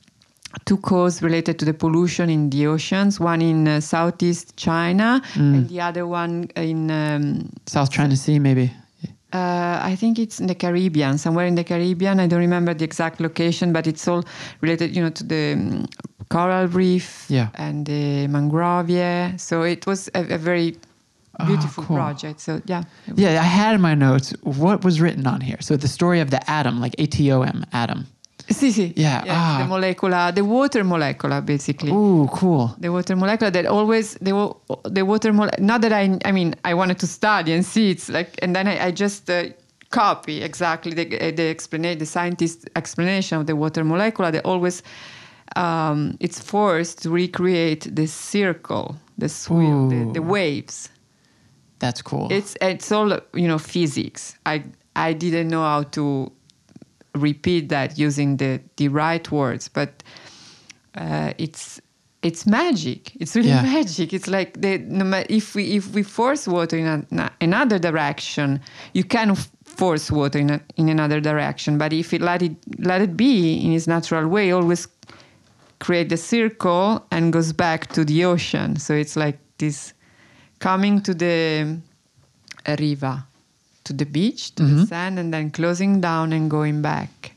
[0.64, 3.20] two causes related to the pollution in the oceans.
[3.20, 6.91] One in uh, southeast China, and the other one in.
[6.91, 8.72] Um, South China Sea, maybe.
[9.32, 12.18] uh, I think it's in the Caribbean, somewhere in the Caribbean.
[12.20, 14.24] I don't remember the exact location, but it's all
[14.61, 15.86] related, you know, to the um,
[16.30, 17.49] coral reef Yeah.
[17.55, 19.38] and the mangrove.
[19.41, 20.76] So it was a, a very
[21.47, 21.97] beautiful cool.
[21.97, 22.41] project.
[22.41, 22.84] So yeah,
[23.14, 25.59] Yeah, I had in my notes what was written on here.
[25.61, 28.07] So the story of the atom, like A T O M, atom.
[28.51, 28.93] Sì, sì.
[28.97, 29.59] Yeah, ah.
[29.62, 31.93] The molecula, the water molecula, basically.
[31.93, 32.74] Ooh, cool.
[32.80, 34.32] The water molecule that always the
[34.84, 35.51] the water mole.
[35.59, 38.66] Not that I I mean I wanted to study and see it's like and then
[38.66, 39.45] I, I just uh,
[39.91, 44.32] copy exactly the uh, the explanation the scientist explanation of the water molecule.
[44.32, 44.82] That always
[45.55, 50.91] um, it's forced to recreate the circle, the swirl, the, the waves.
[51.81, 52.28] That's cool.
[52.31, 54.37] It's it's all you know physics.
[54.47, 54.62] I
[54.95, 56.31] I didn't know how to
[57.14, 60.03] repeat that using the, the right words, but
[60.95, 61.81] uh, it's
[62.22, 63.16] it's magic.
[63.20, 63.62] It's really Yeah.
[63.78, 64.12] magic.
[64.12, 64.74] It's like the,
[65.28, 68.61] if we if we force water in a, na- another direction,
[68.93, 71.78] you can force water in a, in another direction.
[71.78, 74.87] But if it let it let it be in its natural way, always
[75.78, 78.76] create a circle and goes back to the ocean.
[78.76, 79.95] So it's like this
[80.61, 81.77] coming to the
[82.79, 83.27] riva,
[83.85, 87.35] to the beach, to the sand, and then closing down and going back.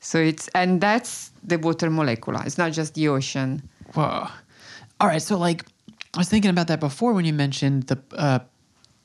[0.00, 2.36] So it's and that's the water molecule.
[2.46, 3.62] It's not just the ocean.
[3.94, 4.28] Whoa.
[5.00, 5.22] All right.
[5.22, 5.64] So, like,
[6.14, 8.38] I was thinking about that before when you mentioned the uh,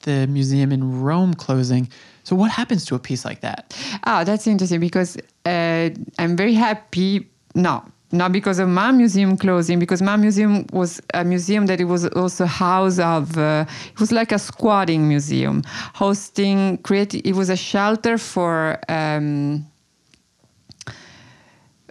[0.01, 1.89] the museum in Rome closing.
[2.23, 3.75] So, what happens to a piece like that?
[4.05, 5.89] Oh, that's interesting because uh,
[6.19, 7.29] I'm very happy.
[7.55, 7.83] No,
[8.13, 12.05] not because of my museum closing, because my museum was a museum that it was
[12.09, 13.37] also house of.
[13.37, 15.63] Uh, it was like a squatting museum,
[15.95, 17.21] hosting creative.
[17.25, 18.79] It was a shelter for.
[18.87, 19.65] Um,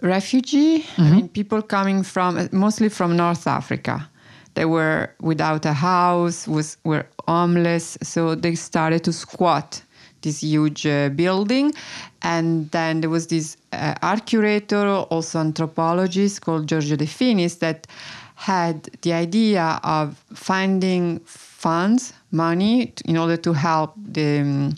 [0.01, 4.09] refugee i mean people coming from mostly from north africa
[4.53, 9.81] they were without a house was were homeless so they started to squat
[10.23, 11.73] this huge uh, building
[12.21, 17.87] and then there was this uh, art curator also anthropologist called giorgio de finis that
[18.35, 24.75] had the idea of finding funds money in order to help the um,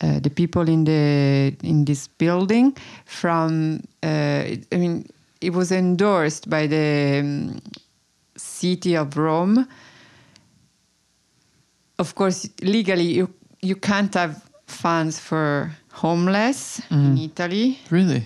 [0.00, 5.06] uh, the people in the in this building from uh, I mean
[5.40, 7.60] it was endorsed by the um,
[8.36, 9.66] city of Rome.
[11.98, 17.78] Of course, legally you you can't have funds for homeless in Italy.
[17.90, 18.24] Really?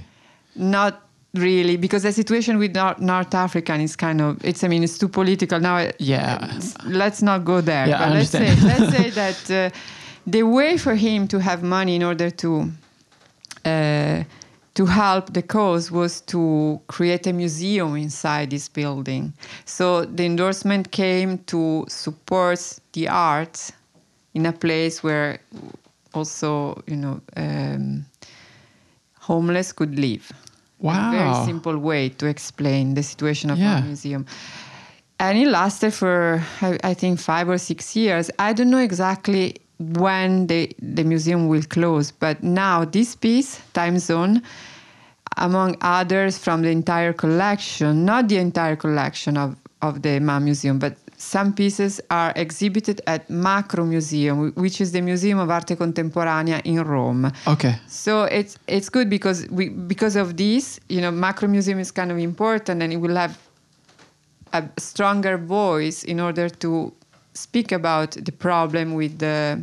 [0.55, 1.03] Not
[1.35, 4.63] really, because the situation with North, North African is kind of it's.
[4.65, 5.91] I mean, it's too political now.
[5.99, 6.61] Yeah.
[6.85, 7.89] Let's not go there.
[7.89, 8.81] Yeah, but I let's say understand.
[8.81, 9.77] let's say that uh,
[10.27, 12.71] the way for him to have money in order to
[13.65, 14.25] uh,
[14.75, 19.33] to help the cause was to create a museum inside this building.
[19.65, 23.73] So the endorsement came to support the arts
[24.35, 25.39] in a place where
[26.15, 28.05] also you know um,
[29.21, 30.31] homeless could live.
[30.79, 31.09] Wow.
[31.09, 33.77] A very simple way to explain the situation of Yeah.
[33.77, 34.27] our museum.
[35.21, 38.29] And it lasted for, I, I think, five or six years.
[38.41, 43.99] I don't know exactly when the, the museum will close, but now this piece, Time
[44.01, 44.43] Zone,
[45.37, 50.81] among others from the entire collection, not the entire collection of, of the MAAM Museum,
[50.81, 56.61] but some pieces are exhibited at Macro Museum, which is the Museum of Arte Contemporanea
[56.65, 57.33] in Rome.
[57.47, 57.77] Okay.
[57.87, 62.11] So it's it's good because we because of this, you know, macro museum is kind
[62.11, 63.39] of important, and it will have
[64.53, 66.93] a stronger voice in order to
[67.35, 69.63] speak about the problem with the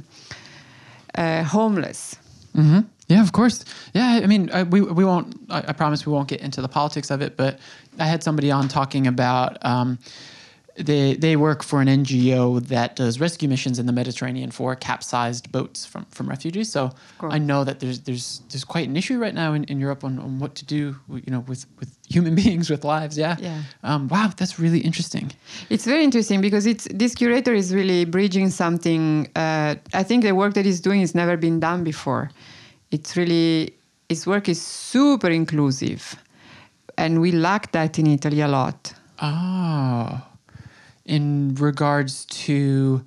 [1.15, 2.15] uh, homeless.
[2.55, 2.79] hmm
[3.09, 3.65] Yeah, of course.
[3.93, 5.27] Yeah, I mean, I, we we won't.
[5.49, 7.35] I, I promise we won't get into the politics of it.
[7.35, 7.59] But
[7.99, 9.57] I had somebody on talking about.
[9.61, 9.97] Um,
[10.79, 15.51] they they work for an NGO that does rescue missions in the Mediterranean for capsized
[15.51, 16.71] boats from, from refugees.
[16.71, 17.31] So Cool.
[17.33, 20.19] I know that there's there's there's quite an issue right now in, in Europe on,
[20.19, 23.17] on what to do, you know, with, with human beings with lives.
[23.17, 23.35] Yeah.
[23.39, 23.61] Yeah.
[23.83, 25.31] Um, wow, that's really interesting.
[25.69, 29.27] It's very interesting because it's this curator is really bridging something.
[29.35, 32.31] Uh, I think the work that he's doing has never been done before.
[32.91, 33.73] It's really
[34.07, 36.15] his work is super inclusive,
[36.97, 38.93] and we lack that in Italy a lot.
[39.21, 40.21] Oh,
[41.15, 43.03] in regards to,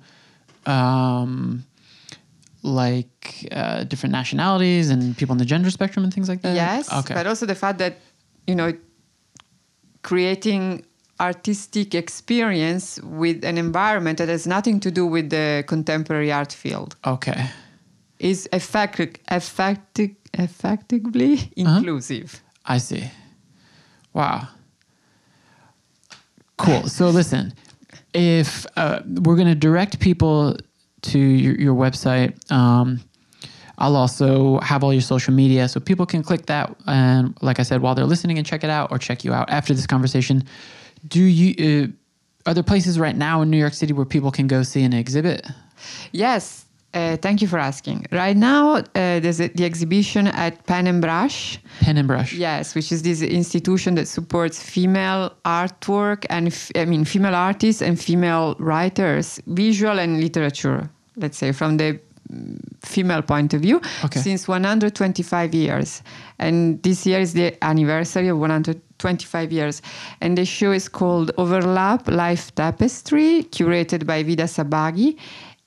[0.65, 1.63] um,
[2.61, 6.55] like uh, different nationalities and people in the gender spectrum and things like that.
[6.55, 7.13] yes Okay.
[7.13, 7.93] but also the fact that
[8.47, 8.71] you know
[10.01, 10.85] creating
[11.19, 16.95] artistic experience with an environment that has nothing to do with the contemporary art field
[17.05, 17.47] okay.
[18.19, 21.77] is effective, effective, effectively Uh-huh.
[21.77, 23.11] inclusive I see.
[24.13, 24.47] Wow.
[26.57, 26.87] Cool.
[26.87, 27.53] So listen,
[28.13, 30.57] if uh, we're going to direct people
[31.03, 33.01] to your, your website, um,
[33.77, 36.75] I'll also have all your social media so people can click that.
[36.87, 39.49] And like I said, while they're listening and check it out or check you out
[39.49, 40.43] after this conversation,
[41.07, 44.47] do you, uh, are there places right now in New York City where people can
[44.47, 45.45] go see an exhibit?
[46.11, 50.87] yes uh, thank you for asking right now uh, there's a, the exhibition at pen
[50.87, 52.33] and brush Pen and brush.
[52.33, 57.81] Yes, which is this institution that supports female artwork and f- I mean female artists
[57.81, 60.89] and female writers, visual and literature.
[61.17, 61.99] Let's say from the
[62.83, 64.19] female point of view, Okay.
[64.21, 66.01] since 125 years,
[66.39, 69.81] and this year is the anniversary of 125 years.
[70.21, 75.17] And the show is called Overlap Life Tapestry, curated by Vida Sabbaghi.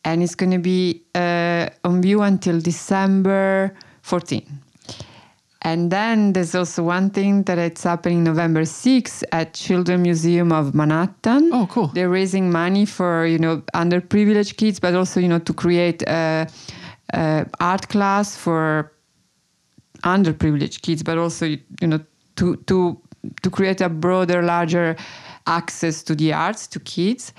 [0.06, 4.46] And it's going to be uh, on view until December 14.
[5.62, 10.76] And then there's also one thing that it's happening November 6th at Children Museum of
[10.76, 11.50] Manhattan.
[11.52, 11.88] Oh, cool.
[11.88, 16.46] They're raising money for you know underprivileged kids, but also you know to create a,
[17.12, 18.92] a art class for
[20.04, 21.98] underprivileged kids, but also you know
[22.36, 22.96] to to
[23.42, 24.94] to create a broader, larger
[25.48, 27.32] access to the arts to kids.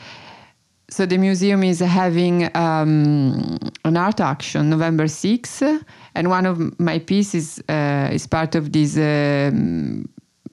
[0.90, 5.84] So the museum is having um, an art auction November 6th,
[6.16, 8.96] and one of my pieces uh, is part of this.
[8.96, 10.08] Um,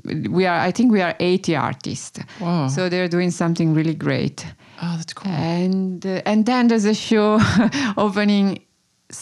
[0.04, 2.20] we are, I think, we are 80 artists.
[2.40, 2.66] Wow.
[2.66, 4.44] So they're doing something really great.
[4.82, 5.30] Oh, that's cool.
[5.30, 7.38] And uh, and then there's a show
[7.96, 8.58] opening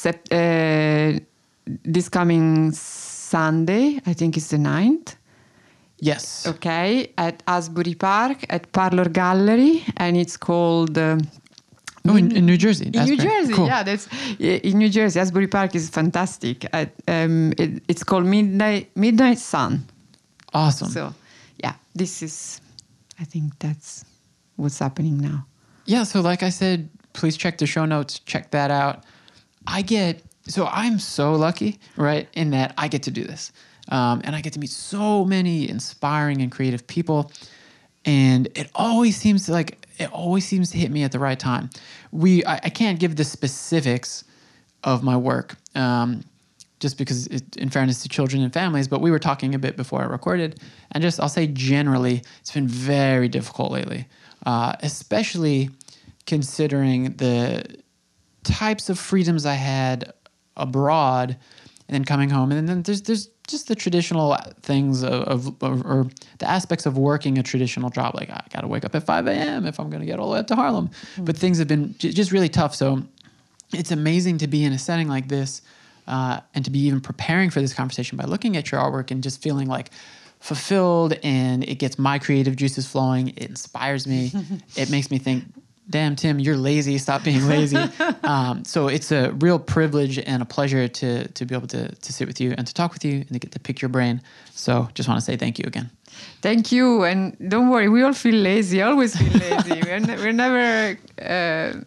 [0.06, 1.18] uh,
[1.84, 4.00] this coming Sunday.
[4.06, 5.16] I think it's the 9th.
[6.10, 6.46] Yes.
[6.46, 10.96] Okay, at Asbury Park at Parlor Gallery, and it's called.
[10.98, 11.18] Uh,
[12.04, 12.86] Oh, in, in New Jersey.
[12.92, 13.16] in New.
[13.16, 13.68] Jersey, Cool.
[13.68, 14.08] yeah, that's
[14.40, 15.20] in New Jersey.
[15.20, 16.66] Asbury Park is fantastic.
[16.74, 19.86] Um, it, it's called Midnight Midnight Sun.
[20.52, 20.88] Awesome.
[20.90, 21.14] So,
[21.62, 22.60] yeah, this is.
[23.20, 24.04] I think that's
[24.56, 25.46] what's happening now.
[25.86, 29.04] Yeah, so like I said, please check the show notes, check that out.
[29.68, 33.52] I get so I'm so lucky, right, in that I get to do this.
[33.92, 37.30] Um, and I get to meet so many inspiring and creative people.
[38.06, 41.38] And it always seems to like it always seems to hit me at the right
[41.38, 41.68] time.
[42.10, 44.24] We I, I can't give the specifics
[44.82, 45.56] of my work.
[45.74, 46.24] Um,
[46.80, 49.76] just because, it, in fairness to children and families, but we were talking a bit
[49.76, 50.58] before I recorded,
[50.90, 54.08] and just I'll say generally, it's been very difficult lately,
[54.46, 55.70] uh, especially
[56.26, 57.64] considering the
[58.42, 60.12] types of freedoms I had
[60.56, 61.36] abroad,
[61.86, 65.84] and then coming home, and then there's there's just the traditional things of, of, of
[65.84, 66.06] or
[66.38, 69.26] the aspects of working a traditional job, like I got to wake up at 5
[69.26, 69.66] a.m.
[69.66, 71.94] if I'm going to get all the way up to Harlem, but things have been
[71.98, 72.74] j- just really tough.
[72.74, 73.02] So
[73.72, 75.62] it's amazing to be in a setting like this
[76.06, 79.22] uh, and to be even preparing for this conversation by looking at your artwork and
[79.22, 79.90] just feeling like
[80.40, 83.28] fulfilled and it gets my creative juices flowing.
[83.28, 84.32] It inspires me.
[84.76, 85.44] it makes me think,
[85.92, 86.98] damn, Tim, you're lazy.
[86.98, 87.76] Stop being lazy.
[88.24, 92.12] um, so it's a real privilege and a pleasure to, to be able to, to
[92.12, 94.20] sit with you and to talk with you and to get to pick your brain.
[94.50, 95.90] So just want to say thank you again.
[96.40, 98.82] Thank you, and don't worry, we all feel lazy.
[98.82, 99.80] Always feel lazy.
[99.86, 100.98] we're, ne- we're never.
[101.20, 101.80] Uh,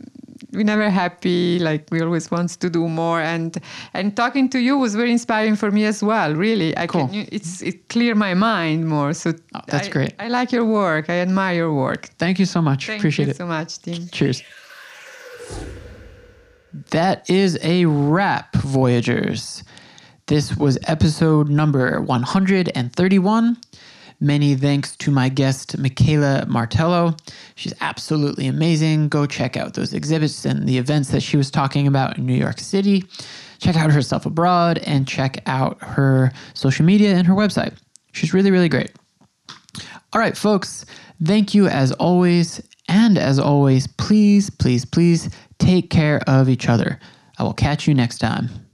[0.55, 3.57] we're never happy like we always want to do more and
[3.93, 7.07] and talking to you was very inspiring for me as well really i Cool.
[7.07, 10.13] can it's it cleared my mind more so Oh, that's I- great.
[10.19, 12.89] i like your work i admire your work Thank you so much.
[12.89, 12.95] Appreciate it.
[12.95, 13.37] Thank Appreciate you it.
[13.37, 14.43] so much tim Cheers.
[16.91, 19.63] That is a wrap, Voyagers.
[20.27, 23.57] This was episode number 131.
[24.19, 27.15] Many thanks to my guest, Michaela Martello.
[27.55, 29.09] She's absolutely amazing.
[29.09, 32.33] Go check out those exhibits and the events that she was talking about in New
[32.33, 33.03] York City.
[33.59, 37.73] Check out herself abroad and check out her social media and her website.
[38.13, 38.91] She's really, really great.
[40.13, 40.85] All right, folks,
[41.23, 42.61] thank you as always.
[42.87, 45.29] And as always, please, please, please
[45.59, 46.99] take care of each other.
[47.37, 48.64] I will catch you next time.